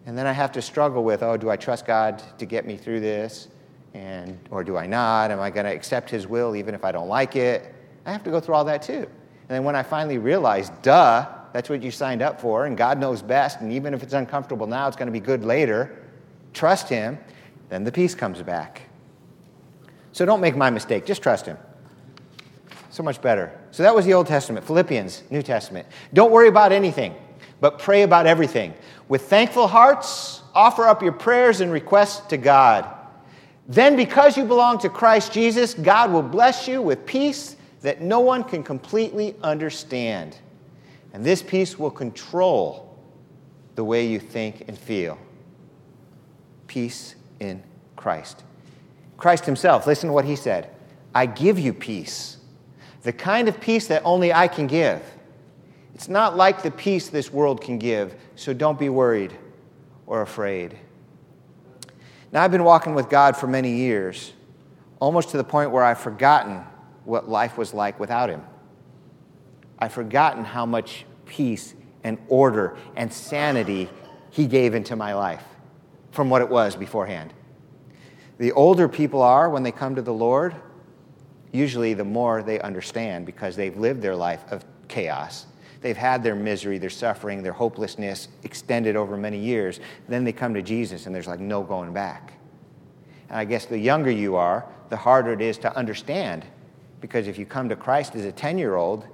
And 0.07 0.17
then 0.17 0.27
I 0.27 0.33
have 0.33 0.53
to 0.53 0.63
struggle 0.63 1.05
with, 1.05 1.23
oh, 1.23 1.37
do 1.37 1.51
I 1.51 1.57
trust 1.57 1.87
God 1.87 2.23
to 2.39 2.47
get 2.47 2.67
me 2.67 2.77
through 2.77 3.01
this? 3.01 3.49
And, 3.95 4.39
or 4.51 4.65
do 4.65 4.77
I 4.77 4.87
not? 4.87 5.31
Am 5.31 5.41
I 5.41 5.51
going 5.51 5.67
to 5.67 5.73
accept 5.73 6.11
His 6.11 6.27
will 6.27 6.57
even 6.57 6.75
if 6.75 6.85
I 6.85 6.93
don't 6.93 7.09
like 7.09 7.37
it? 7.37 7.75
I 8.07 8.13
have 8.13 8.23
to 8.25 8.31
go 8.31 8.41
through 8.41 8.55
all 8.55 8.65
that 8.65 8.83
too. 8.83 9.07
And 9.49 9.57
then 9.57 9.65
when 9.65 9.77
I 9.77 9.83
finally 9.83 10.19
realize, 10.19 10.71
duh, 10.83 11.27
that's 11.53 11.69
what 11.69 11.83
you 11.83 11.91
signed 11.91 12.23
up 12.23 12.41
for, 12.41 12.67
and 12.67 12.77
God 12.77 12.99
knows 12.99 13.23
best, 13.23 13.61
and 13.61 13.73
even 13.73 13.95
if 13.95 14.03
it's 14.03 14.13
uncomfortable 14.13 14.67
now, 14.67 14.87
it's 14.87 14.97
going 14.97 15.07
to 15.07 15.13
be 15.13 15.21
good 15.21 15.45
later, 15.45 15.97
trust 16.53 16.89
Him, 16.89 17.19
then 17.69 17.85
the 17.85 17.93
peace 17.93 18.15
comes 18.15 18.43
back. 18.43 18.83
So 20.13 20.25
don't 20.25 20.41
make 20.41 20.57
my 20.57 20.71
mistake, 20.71 21.07
just 21.07 21.23
trust 21.23 21.47
Him. 21.47 21.57
So 22.91 23.03
much 23.03 23.21
better. 23.23 23.53
So 23.71 23.83
that 23.83 23.95
was 23.95 24.07
the 24.07 24.15
Old 24.15 24.27
Testament. 24.27 24.67
Philippians, 24.67 25.23
New 25.31 25.43
Testament. 25.43 25.87
Don't 26.13 26.33
worry 26.33 26.49
about 26.49 26.73
anything, 26.73 27.15
but 27.61 27.79
pray 27.79 28.03
about 28.03 28.27
everything. 28.27 28.75
With 29.09 29.23
thankful 29.23 29.69
hearts, 29.69 30.43
offer 30.55 30.85
up 30.85 31.03
your 31.03 31.13
prayers 31.13 31.61
and 31.61 31.71
requests 31.71 32.27
to 32.29 32.37
God. 32.37 32.89
Then, 33.69 33.97
because 33.97 34.37
you 34.37 34.45
belong 34.45 34.79
to 34.79 34.89
Christ 34.89 35.33
Jesus, 35.33 35.75
God 35.75 36.11
will 36.11 36.23
bless 36.23 36.67
you 36.67 36.81
with 36.81 37.05
peace 37.05 37.57
that 37.83 38.01
no 38.01 38.21
one 38.21 38.43
can 38.43 38.63
completely 38.63 39.37
understand. 39.43 40.37
And 41.13 41.25
this 41.25 41.43
peace 41.43 41.79
will 41.79 41.91
control 41.91 42.99
the 43.75 43.85
way 43.85 44.07
you 44.07 44.19
think 44.19 44.65
and 44.67 44.77
feel. 44.77 45.19
Peace 46.69 47.17
in 47.41 47.63
Christ. 47.97 48.45
Christ 49.17 49.45
Himself, 49.45 49.87
listen 49.87 50.09
to 50.09 50.13
what 50.13 50.25
He 50.25 50.37
said 50.37 50.71
I 51.13 51.27
give 51.27 51.59
you 51.59 51.73
peace 51.73 52.39
the 53.03 53.13
kind 53.13 53.49
of 53.49 53.61
peace 53.61 53.87
that 53.87 54.03
only 54.05 54.33
I 54.35 54.49
can 54.49 54.67
give. 54.67 55.03
It's 55.95 56.09
not 56.09 56.37
like 56.37 56.63
the 56.63 56.71
peace 56.71 57.09
this 57.09 57.33
world 57.33 57.63
can 57.63 57.79
give, 57.79 58.15
so 58.37 58.53
don't 58.53 58.79
be 58.79 58.91
worried 58.91 59.35
or 60.07 60.21
afraid. 60.23 60.77
Now, 62.31 62.43
I've 62.43 62.53
been 62.53 62.65
walking 62.65 62.95
with 62.95 63.09
God 63.09 63.35
for 63.35 63.47
many 63.47 63.77
years, 63.77 64.35
almost 65.01 65.31
to 65.31 65.39
the 65.39 65.45
point 65.45 65.71
where 65.71 65.83
I've 65.83 65.99
forgotten 65.99 66.63
what 67.05 67.29
life 67.29 67.57
was 67.57 67.73
like 67.73 67.99
without 67.99 68.29
Him. 68.29 68.43
I've 69.79 69.93
forgotten 69.93 70.45
how 70.45 70.67
much 70.67 71.07
peace 71.25 71.75
and 72.05 72.19
order 72.29 72.77
and 72.95 73.11
sanity 73.11 73.89
He 74.31 74.47
gave 74.47 74.75
into 74.75 74.97
my 74.97 75.15
life 75.15 75.48
from 76.19 76.31
what 76.31 76.43
it 76.43 76.49
was 76.49 76.75
beforehand. 76.75 77.33
The 78.39 78.51
older 78.51 78.89
people 78.89 79.23
are 79.23 79.49
when 79.49 79.63
they 79.63 79.71
come 79.71 79.95
to 79.95 80.03
the 80.03 80.13
Lord, 80.13 80.53
usually 81.53 81.95
the 81.95 82.03
more 82.03 82.43
they 82.43 82.59
understand 82.61 83.25
because 83.25 83.55
they've 83.55 83.77
lived 83.77 84.03
their 84.03 84.17
life 84.17 84.43
of 84.51 84.65
chaos. 84.89 85.47
They've 85.81 85.97
had 85.97 86.25
their 86.25 86.35
misery, 86.35 86.79
their 86.79 86.91
suffering, 86.91 87.45
their 87.45 87.53
hopelessness 87.53 88.27
extended 88.43 88.97
over 88.97 89.17
many 89.17 89.39
years. 89.39 89.79
Then 90.09 90.25
they 90.25 90.33
come 90.33 90.55
to 90.55 90.61
Jesus 90.61 91.07
and 91.07 91.15
there's 91.15 91.29
like 91.29 91.39
no 91.39 91.63
going 91.63 91.93
back. 91.93 92.33
And 93.29 93.39
I 93.39 93.45
guess 93.45 93.67
the 93.67 93.79
younger 93.79 94.11
you 94.11 94.35
are, 94.35 94.67
the 94.89 94.97
harder 94.97 95.33
it 95.33 95.41
is 95.41 95.57
to 95.59 95.77
understand 95.77 96.45
because 97.01 97.29
if 97.29 97.39
you 97.39 97.47
come 97.47 97.69
to 97.69 97.77
Christ 97.77 98.17
as 98.17 98.25
a 98.25 98.33
10 98.33 98.59
year 98.59 98.75
old 98.75 99.07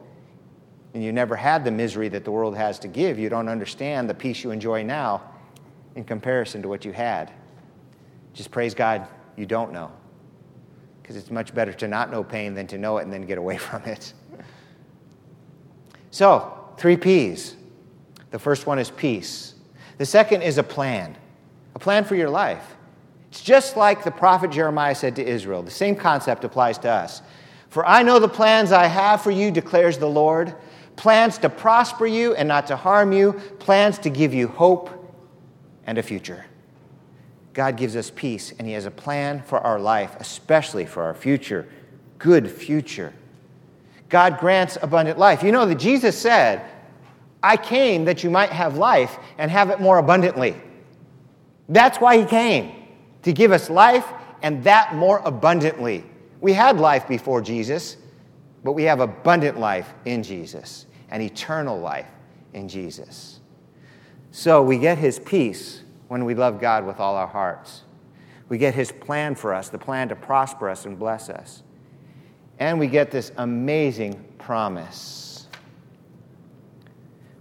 and 0.94 1.04
you 1.04 1.12
never 1.12 1.36
had 1.36 1.66
the 1.66 1.70
misery 1.70 2.08
that 2.08 2.24
the 2.24 2.30
world 2.30 2.56
has 2.56 2.78
to 2.78 2.88
give, 2.88 3.18
you 3.18 3.28
don't 3.28 3.50
understand 3.50 4.08
the 4.08 4.14
peace 4.14 4.42
you 4.42 4.52
enjoy 4.52 4.82
now 4.82 5.33
in 5.94 6.04
comparison 6.04 6.62
to 6.62 6.68
what 6.68 6.84
you 6.84 6.92
had. 6.92 7.32
Just 8.32 8.50
praise 8.50 8.74
God, 8.74 9.06
you 9.36 9.46
don't 9.46 9.72
know 9.72 9.90
because 11.04 11.16
it's 11.16 11.30
much 11.30 11.54
better 11.54 11.70
to 11.70 11.86
not 11.86 12.10
know 12.10 12.24
pain 12.24 12.54
than 12.54 12.66
to 12.66 12.78
know 12.78 12.96
it 12.96 13.02
and 13.02 13.12
then 13.12 13.26
get 13.26 13.36
away 13.36 13.58
from 13.58 13.82
it. 13.84 14.14
So, 16.10 16.70
three 16.78 16.96
P's. 16.96 17.56
The 18.30 18.38
first 18.38 18.66
one 18.66 18.78
is 18.78 18.90
peace. 18.90 19.54
The 19.98 20.06
second 20.06 20.42
is 20.42 20.56
a 20.56 20.62
plan, 20.62 21.14
a 21.74 21.78
plan 21.78 22.04
for 22.04 22.14
your 22.14 22.30
life. 22.30 22.74
It's 23.28 23.42
just 23.42 23.76
like 23.76 24.02
the 24.02 24.10
prophet 24.10 24.50
Jeremiah 24.50 24.94
said 24.94 25.16
to 25.16 25.24
Israel. 25.24 25.62
The 25.62 25.70
same 25.70 25.94
concept 25.94 26.42
applies 26.42 26.78
to 26.78 26.88
us. 26.88 27.20
For 27.68 27.86
I 27.86 28.02
know 28.02 28.18
the 28.18 28.28
plans 28.28 28.72
I 28.72 28.86
have 28.86 29.20
for 29.20 29.30
you, 29.30 29.50
declares 29.50 29.98
the 29.98 30.08
Lord 30.08 30.54
plans 30.96 31.38
to 31.38 31.50
prosper 31.50 32.06
you 32.06 32.34
and 32.34 32.48
not 32.48 32.68
to 32.68 32.76
harm 32.76 33.12
you, 33.12 33.32
plans 33.58 33.98
to 33.98 34.08
give 34.08 34.32
you 34.32 34.48
hope 34.48 34.88
and 35.86 35.98
a 35.98 36.02
future. 36.02 36.44
God 37.52 37.76
gives 37.76 37.94
us 37.96 38.10
peace, 38.10 38.52
and 38.58 38.66
He 38.66 38.74
has 38.74 38.86
a 38.86 38.90
plan 38.90 39.42
for 39.42 39.60
our 39.60 39.78
life, 39.78 40.16
especially 40.18 40.86
for 40.86 41.02
our 41.04 41.14
future, 41.14 41.68
good 42.18 42.50
future. 42.50 43.12
God 44.08 44.38
grants 44.38 44.76
abundant 44.80 45.18
life. 45.18 45.42
You 45.42 45.52
know 45.52 45.66
that 45.66 45.76
Jesus 45.76 46.18
said, 46.18 46.64
I 47.42 47.56
came 47.56 48.06
that 48.06 48.24
you 48.24 48.30
might 48.30 48.50
have 48.50 48.76
life 48.76 49.18
and 49.38 49.50
have 49.50 49.70
it 49.70 49.80
more 49.80 49.98
abundantly. 49.98 50.56
That's 51.68 51.98
why 51.98 52.18
he 52.18 52.24
came, 52.24 52.72
to 53.22 53.32
give 53.32 53.52
us 53.52 53.70
life 53.70 54.06
and 54.42 54.64
that 54.64 54.94
more 54.94 55.20
abundantly. 55.24 56.04
We 56.40 56.52
had 56.52 56.78
life 56.78 57.08
before 57.08 57.40
Jesus, 57.40 57.96
but 58.62 58.72
we 58.72 58.84
have 58.84 59.00
abundant 59.00 59.58
life 59.58 59.92
in 60.04 60.22
Jesus 60.22 60.86
and 61.10 61.22
eternal 61.22 61.78
life 61.78 62.06
in 62.52 62.68
Jesus. 62.68 63.40
So 64.36 64.64
we 64.64 64.78
get 64.78 64.98
his 64.98 65.20
peace 65.20 65.84
when 66.08 66.24
we 66.24 66.34
love 66.34 66.60
God 66.60 66.84
with 66.84 66.98
all 66.98 67.14
our 67.14 67.28
hearts. 67.28 67.82
We 68.48 68.58
get 68.58 68.74
his 68.74 68.90
plan 68.90 69.36
for 69.36 69.54
us, 69.54 69.68
the 69.68 69.78
plan 69.78 70.08
to 70.08 70.16
prosper 70.16 70.68
us 70.68 70.86
and 70.86 70.98
bless 70.98 71.28
us. 71.28 71.62
And 72.58 72.80
we 72.80 72.88
get 72.88 73.12
this 73.12 73.30
amazing 73.36 74.24
promise. 74.38 75.46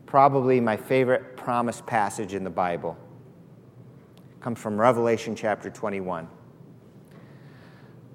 Probably 0.06 0.60
my 0.60 0.78
favorite 0.78 1.36
promise 1.36 1.82
passage 1.82 2.36
in 2.36 2.44
the 2.44 2.52
Bible 2.52 2.96
it 4.14 4.44
comes 4.44 4.60
from 4.60 4.80
Revelation 4.80 5.36
chapter 5.36 5.72
21. 5.72 6.28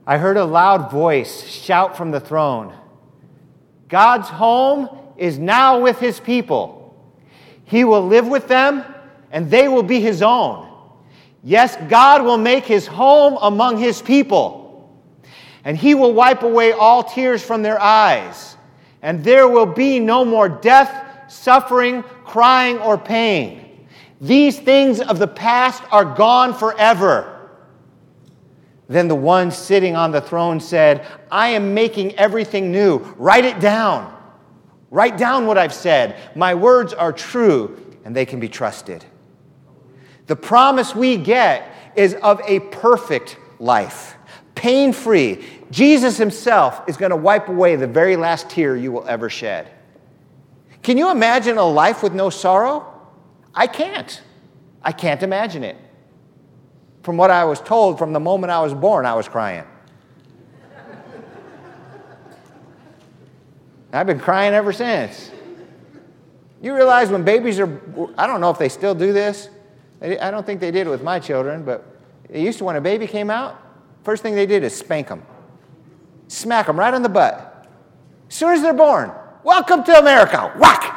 I 0.06 0.18
heard 0.18 0.36
a 0.36 0.44
loud 0.44 0.88
voice 0.92 1.42
shout 1.44 1.96
from 1.96 2.12
the 2.12 2.20
throne 2.20 2.72
God's 3.88 4.28
home 4.28 4.88
is 5.16 5.36
now 5.36 5.80
with 5.80 5.98
his 5.98 6.20
people. 6.20 6.77
He 7.68 7.84
will 7.84 8.06
live 8.06 8.26
with 8.26 8.48
them, 8.48 8.82
and 9.30 9.50
they 9.50 9.68
will 9.68 9.82
be 9.82 10.00
his 10.00 10.22
own. 10.22 10.66
Yes, 11.44 11.76
God 11.88 12.24
will 12.24 12.38
make 12.38 12.64
his 12.64 12.86
home 12.86 13.38
among 13.40 13.76
his 13.78 14.02
people, 14.02 14.98
and 15.64 15.76
he 15.76 15.94
will 15.94 16.14
wipe 16.14 16.42
away 16.42 16.72
all 16.72 17.04
tears 17.04 17.42
from 17.42 17.62
their 17.62 17.80
eyes, 17.80 18.56
and 19.02 19.22
there 19.22 19.46
will 19.46 19.66
be 19.66 20.00
no 20.00 20.24
more 20.24 20.48
death, 20.48 21.30
suffering, 21.30 22.02
crying, 22.24 22.78
or 22.78 22.96
pain. 22.96 23.86
These 24.20 24.58
things 24.58 25.00
of 25.00 25.18
the 25.18 25.28
past 25.28 25.82
are 25.92 26.04
gone 26.04 26.54
forever. 26.54 27.50
Then 28.88 29.08
the 29.08 29.14
one 29.14 29.50
sitting 29.50 29.94
on 29.94 30.10
the 30.10 30.22
throne 30.22 30.58
said, 30.58 31.06
I 31.30 31.48
am 31.48 31.74
making 31.74 32.16
everything 32.16 32.72
new. 32.72 32.98
Write 33.18 33.44
it 33.44 33.60
down. 33.60 34.17
Write 34.90 35.18
down 35.18 35.46
what 35.46 35.58
I've 35.58 35.74
said. 35.74 36.16
My 36.34 36.54
words 36.54 36.92
are 36.92 37.12
true 37.12 37.96
and 38.04 38.16
they 38.16 38.24
can 38.24 38.40
be 38.40 38.48
trusted. 38.48 39.04
The 40.26 40.36
promise 40.36 40.94
we 40.94 41.16
get 41.16 41.70
is 41.96 42.14
of 42.14 42.40
a 42.46 42.60
perfect 42.60 43.38
life, 43.58 44.16
pain 44.54 44.92
free. 44.92 45.44
Jesus 45.70 46.16
himself 46.16 46.82
is 46.88 46.96
going 46.96 47.10
to 47.10 47.16
wipe 47.16 47.48
away 47.48 47.76
the 47.76 47.86
very 47.86 48.16
last 48.16 48.48
tear 48.48 48.76
you 48.76 48.92
will 48.92 49.06
ever 49.06 49.28
shed. 49.28 49.70
Can 50.82 50.96
you 50.96 51.10
imagine 51.10 51.58
a 51.58 51.64
life 51.64 52.02
with 52.02 52.14
no 52.14 52.30
sorrow? 52.30 52.86
I 53.54 53.66
can't. 53.66 54.22
I 54.82 54.92
can't 54.92 55.22
imagine 55.22 55.64
it. 55.64 55.76
From 57.02 57.16
what 57.16 57.30
I 57.30 57.44
was 57.44 57.60
told 57.60 57.98
from 57.98 58.12
the 58.12 58.20
moment 58.20 58.50
I 58.50 58.60
was 58.60 58.74
born, 58.74 59.04
I 59.06 59.14
was 59.14 59.28
crying. 59.28 59.64
I've 63.92 64.06
been 64.06 64.20
crying 64.20 64.52
ever 64.52 64.72
since. 64.72 65.30
You 66.60 66.74
realize 66.74 67.08
when 67.08 67.24
babies 67.24 67.58
are, 67.60 67.80
I 68.18 68.26
don't 68.26 68.40
know 68.40 68.50
if 68.50 68.58
they 68.58 68.68
still 68.68 68.94
do 68.94 69.12
this. 69.12 69.48
I 70.02 70.30
don't 70.30 70.44
think 70.44 70.60
they 70.60 70.70
did 70.70 70.86
it 70.86 70.90
with 70.90 71.02
my 71.02 71.18
children, 71.18 71.64
but 71.64 71.84
they 72.28 72.42
used 72.42 72.58
to 72.58 72.64
when 72.64 72.76
a 72.76 72.80
baby 72.80 73.06
came 73.06 73.30
out, 73.30 73.60
first 74.04 74.22
thing 74.22 74.34
they 74.34 74.46
did 74.46 74.62
is 74.62 74.74
spank 74.76 75.08
them, 75.08 75.22
smack 76.28 76.66
them 76.66 76.78
right 76.78 76.92
on 76.92 77.02
the 77.02 77.08
butt. 77.08 77.66
As 78.28 78.34
soon 78.34 78.52
as 78.52 78.62
they're 78.62 78.74
born, 78.74 79.10
welcome 79.42 79.82
to 79.84 79.98
America, 79.98 80.52
whack! 80.58 80.94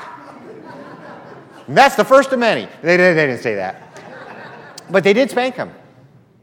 And 1.68 1.78
that's 1.78 1.96
the 1.96 2.04
first 2.04 2.32
of 2.34 2.40
many. 2.40 2.68
They, 2.82 2.98
they, 2.98 3.14
didn't 3.14 3.40
say 3.40 3.56
that. 3.56 4.00
But 4.90 5.04
they 5.04 5.14
did 5.14 5.32
spank 5.32 5.56
them. 5.56 5.74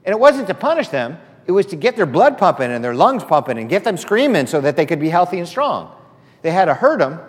And 0.05 0.13
it 0.13 0.19
wasn't 0.19 0.47
to 0.49 0.55
punish 0.55 0.89
them, 0.89 1.19
it 1.47 1.53
was 1.53 1.67
to 1.67 1.77
get 1.77 1.97
their 1.97 2.07
blood 2.07 2.39
pumping 2.39 2.71
and 2.71 2.83
their 2.83 2.95
lungs 2.95 3.25
pumping 3.25 3.59
and 3.59 3.69
get 3.69 3.85
them 3.85 3.97
screaming 3.97 4.47
so 4.47 4.61
that 4.61 4.77
they 4.77 4.87
could 4.87 5.01
be 5.01 5.11
healthy 5.11 5.39
and 5.39 5.47
strong. 5.47 5.98
They 6.42 6.51
had 6.51 6.66
to 6.66 6.74
hurt 6.74 6.98
them 6.98 7.20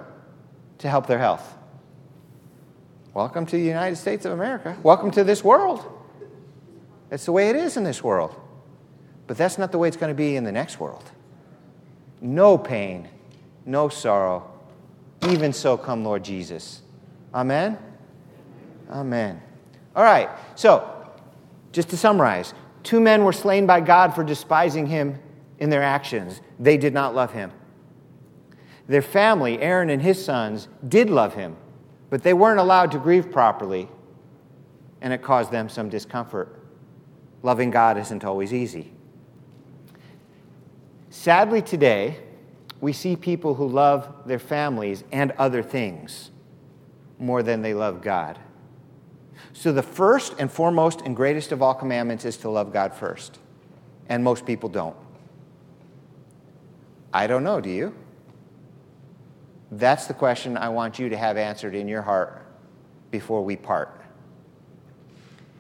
to 0.80 0.90
help 0.90 1.08
their 1.08 1.20
health. 1.20 1.58
Welcome 3.14 3.46
to 3.48 3.56
the 3.58 3.64
United 3.64 3.96
States 3.96 4.26
of 4.26 4.32
America. 4.34 4.78
Welcome 4.84 5.12
to 5.12 5.24
this 5.24 5.44
world. 5.44 5.84
That's 7.10 7.26
the 7.26 7.32
way 7.32 7.50
it 7.50 7.56
is 7.56 7.76
in 7.76 7.84
this 7.84 8.04
world. 8.04 8.36
But 9.26 9.38
that's 9.38 9.58
not 9.58 9.72
the 9.72 9.78
way 9.78 9.88
it's 9.88 9.98
going 9.98 10.12
to 10.12 10.18
be 10.18 10.36
in 10.36 10.44
the 10.44 10.52
next 10.52 10.80
world. 10.80 11.04
No 12.22 12.58
pain, 12.58 13.08
no 13.66 13.90
sorrow. 13.90 14.52
Even 15.28 15.54
so, 15.54 15.78
come 15.78 16.04
Lord 16.04 16.24
Jesus. 16.24 16.82
Amen? 17.34 17.78
Amen. 18.90 19.42
All 19.96 20.04
right, 20.04 20.30
so 20.56 21.12
just 21.72 21.90
to 21.90 21.98
summarize 21.98 22.54
two 22.84 23.00
men 23.00 23.24
were 23.24 23.34
slain 23.34 23.66
by 23.66 23.82
God 23.82 24.16
for 24.16 24.24
despising 24.24 24.86
him 24.86 25.20
in 25.58 25.70
their 25.70 25.84
actions. 25.84 26.42
They 26.60 26.78
did 26.78 26.94
not 26.94 27.14
love 27.14 27.34
him. 27.34 27.52
Their 28.90 29.04
family, 29.04 29.62
Aaron 29.62 29.92
and 29.92 30.02
his 30.02 30.24
sons, 30.24 30.68
did 30.86 31.12
love 31.12 31.36
him, 31.36 31.56
but 32.10 32.24
they 32.24 32.34
weren't 32.34 32.60
allowed 32.60 32.92
to 32.94 32.98
grieve 32.98 33.32
properly, 33.32 33.88
and 35.00 35.14
it 35.14 35.22
caused 35.22 35.52
them 35.52 35.70
some 35.70 35.90
discomfort. 35.90 36.60
Loving 37.44 37.70
God 37.70 38.00
isn't 38.00 38.26
always 38.26 38.52
easy. 38.52 38.92
Sadly, 41.12 41.62
today, 41.62 42.18
we 42.82 42.92
see 42.92 43.16
people 43.16 43.54
who 43.54 43.68
love 43.68 44.12
their 44.26 44.40
families 44.40 45.04
and 45.12 45.34
other 45.34 45.62
things 45.62 46.32
more 47.20 47.44
than 47.44 47.62
they 47.62 47.76
love 47.76 48.02
God. 48.02 48.40
So, 49.54 49.72
the 49.72 49.84
first 49.84 50.34
and 50.40 50.52
foremost 50.52 51.02
and 51.02 51.16
greatest 51.16 51.52
of 51.52 51.62
all 51.62 51.76
commandments 51.76 52.26
is 52.26 52.38
to 52.38 52.50
love 52.50 52.74
God 52.74 52.96
first. 52.96 53.38
And 54.08 54.24
most 54.24 54.48
people 54.48 54.68
don't. 54.68 54.96
I 57.14 57.28
don't 57.28 57.44
know, 57.44 57.62
do 57.62 57.70
you? 57.70 57.96
That's 59.72 60.08
the 60.08 60.14
question 60.14 60.58
I 60.58 60.70
want 60.70 60.98
you 60.98 61.10
to 61.10 61.18
have 61.18 61.38
answered 61.38 61.76
in 61.76 61.88
your 61.88 62.02
heart 62.02 62.46
before 63.12 63.44
we 63.44 63.56
part. 63.56 64.02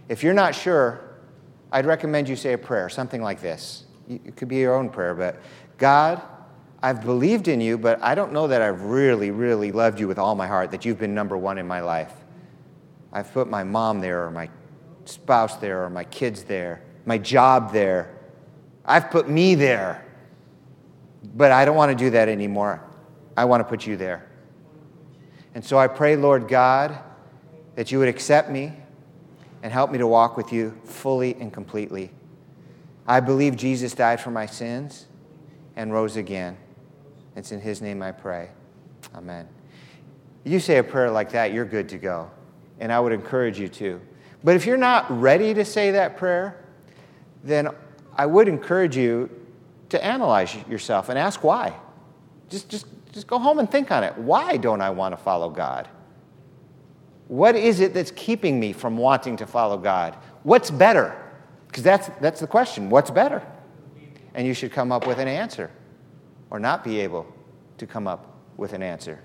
If 0.07 0.23
you're 0.23 0.33
not 0.33 0.55
sure, 0.55 0.99
I'd 1.71 1.85
recommend 1.85 2.27
you 2.27 2.35
say 2.35 2.53
a 2.53 2.57
prayer, 2.57 2.89
something 2.89 3.21
like 3.21 3.41
this. 3.41 3.85
It 4.09 4.35
could 4.35 4.47
be 4.47 4.57
your 4.57 4.75
own 4.75 4.89
prayer, 4.89 5.13
but 5.13 5.39
God, 5.77 6.21
I've 6.81 7.01
believed 7.03 7.47
in 7.47 7.61
you, 7.61 7.77
but 7.77 8.01
I 8.01 8.15
don't 8.15 8.33
know 8.33 8.47
that 8.47 8.61
I've 8.61 8.81
really, 8.81 9.29
really 9.29 9.71
loved 9.71 9.99
you 9.99 10.07
with 10.07 10.17
all 10.17 10.33
my 10.33 10.47
heart, 10.47 10.71
that 10.71 10.83
you've 10.85 10.97
been 10.97 11.13
number 11.13 11.37
one 11.37 11.59
in 11.59 11.67
my 11.67 11.81
life. 11.81 12.13
I've 13.13 13.31
put 13.33 13.47
my 13.47 13.63
mom 13.63 13.99
there, 13.99 14.25
or 14.25 14.31
my 14.31 14.49
spouse 15.05 15.57
there, 15.57 15.83
or 15.83 15.89
my 15.89 16.05
kids 16.05 16.43
there, 16.43 16.81
my 17.05 17.19
job 17.19 17.71
there. 17.71 18.15
I've 18.85 19.11
put 19.11 19.29
me 19.29 19.53
there. 19.55 20.03
But 21.35 21.51
I 21.51 21.65
don't 21.65 21.75
want 21.75 21.91
to 21.91 21.95
do 22.03 22.11
that 22.11 22.29
anymore. 22.29 22.81
I 23.39 23.45
want 23.45 23.61
to 23.61 23.63
put 23.63 23.87
you 23.87 23.95
there. 23.95 24.27
And 25.55 25.63
so 25.63 25.77
I 25.77 25.87
pray, 25.87 26.17
Lord 26.17 26.49
God, 26.49 26.99
that 27.75 27.89
you 27.89 27.97
would 27.99 28.09
accept 28.09 28.49
me 28.49 28.73
and 29.63 29.71
help 29.71 29.93
me 29.93 29.97
to 29.97 30.07
walk 30.07 30.35
with 30.35 30.51
you 30.51 30.77
fully 30.83 31.35
and 31.35 31.53
completely. 31.53 32.11
I 33.07 33.21
believe 33.21 33.55
Jesus 33.55 33.93
died 33.93 34.19
for 34.19 34.29
my 34.29 34.45
sins 34.45 35.05
and 35.77 35.93
rose 35.93 36.17
again. 36.17 36.57
It's 37.37 37.53
in 37.53 37.61
his 37.61 37.81
name 37.81 38.01
I 38.01 38.11
pray. 38.11 38.49
Amen. 39.15 39.47
You 40.43 40.59
say 40.59 40.77
a 40.77 40.83
prayer 40.83 41.09
like 41.09 41.31
that, 41.31 41.53
you're 41.53 41.63
good 41.63 41.87
to 41.89 41.97
go. 41.97 42.29
And 42.81 42.91
I 42.91 42.99
would 42.99 43.13
encourage 43.13 43.57
you 43.57 43.69
to. 43.69 44.01
But 44.43 44.57
if 44.57 44.65
you're 44.65 44.75
not 44.75 45.09
ready 45.09 45.53
to 45.53 45.63
say 45.63 45.91
that 45.91 46.17
prayer, 46.17 46.65
then 47.45 47.69
I 48.17 48.25
would 48.25 48.49
encourage 48.49 48.97
you 48.97 49.29
to 49.87 50.03
analyze 50.03 50.53
yourself 50.67 51.07
and 51.07 51.17
ask 51.17 51.41
why. 51.41 51.73
Just, 52.49 52.67
just 52.67 52.98
just 53.11 53.27
go 53.27 53.39
home 53.39 53.59
and 53.59 53.69
think 53.69 53.91
on 53.91 54.03
it. 54.03 54.17
Why 54.17 54.57
don't 54.57 54.81
I 54.81 54.89
want 54.89 55.13
to 55.13 55.17
follow 55.17 55.49
God? 55.49 55.87
What 57.27 57.55
is 57.55 57.79
it 57.79 57.93
that's 57.93 58.11
keeping 58.11 58.59
me 58.59 58.73
from 58.73 58.97
wanting 58.97 59.37
to 59.37 59.47
follow 59.47 59.77
God? 59.77 60.15
What's 60.43 60.71
better? 60.71 61.15
Because 61.67 61.83
that's, 61.83 62.09
that's 62.19 62.39
the 62.39 62.47
question. 62.47 62.89
What's 62.89 63.11
better? 63.11 63.45
And 64.33 64.47
you 64.47 64.53
should 64.53 64.71
come 64.71 64.91
up 64.91 65.05
with 65.05 65.19
an 65.19 65.27
answer 65.27 65.71
or 66.49 66.59
not 66.59 66.83
be 66.83 66.99
able 66.99 67.31
to 67.77 67.85
come 67.85 68.07
up 68.07 68.35
with 68.57 68.73
an 68.73 68.81
answer. 68.81 69.21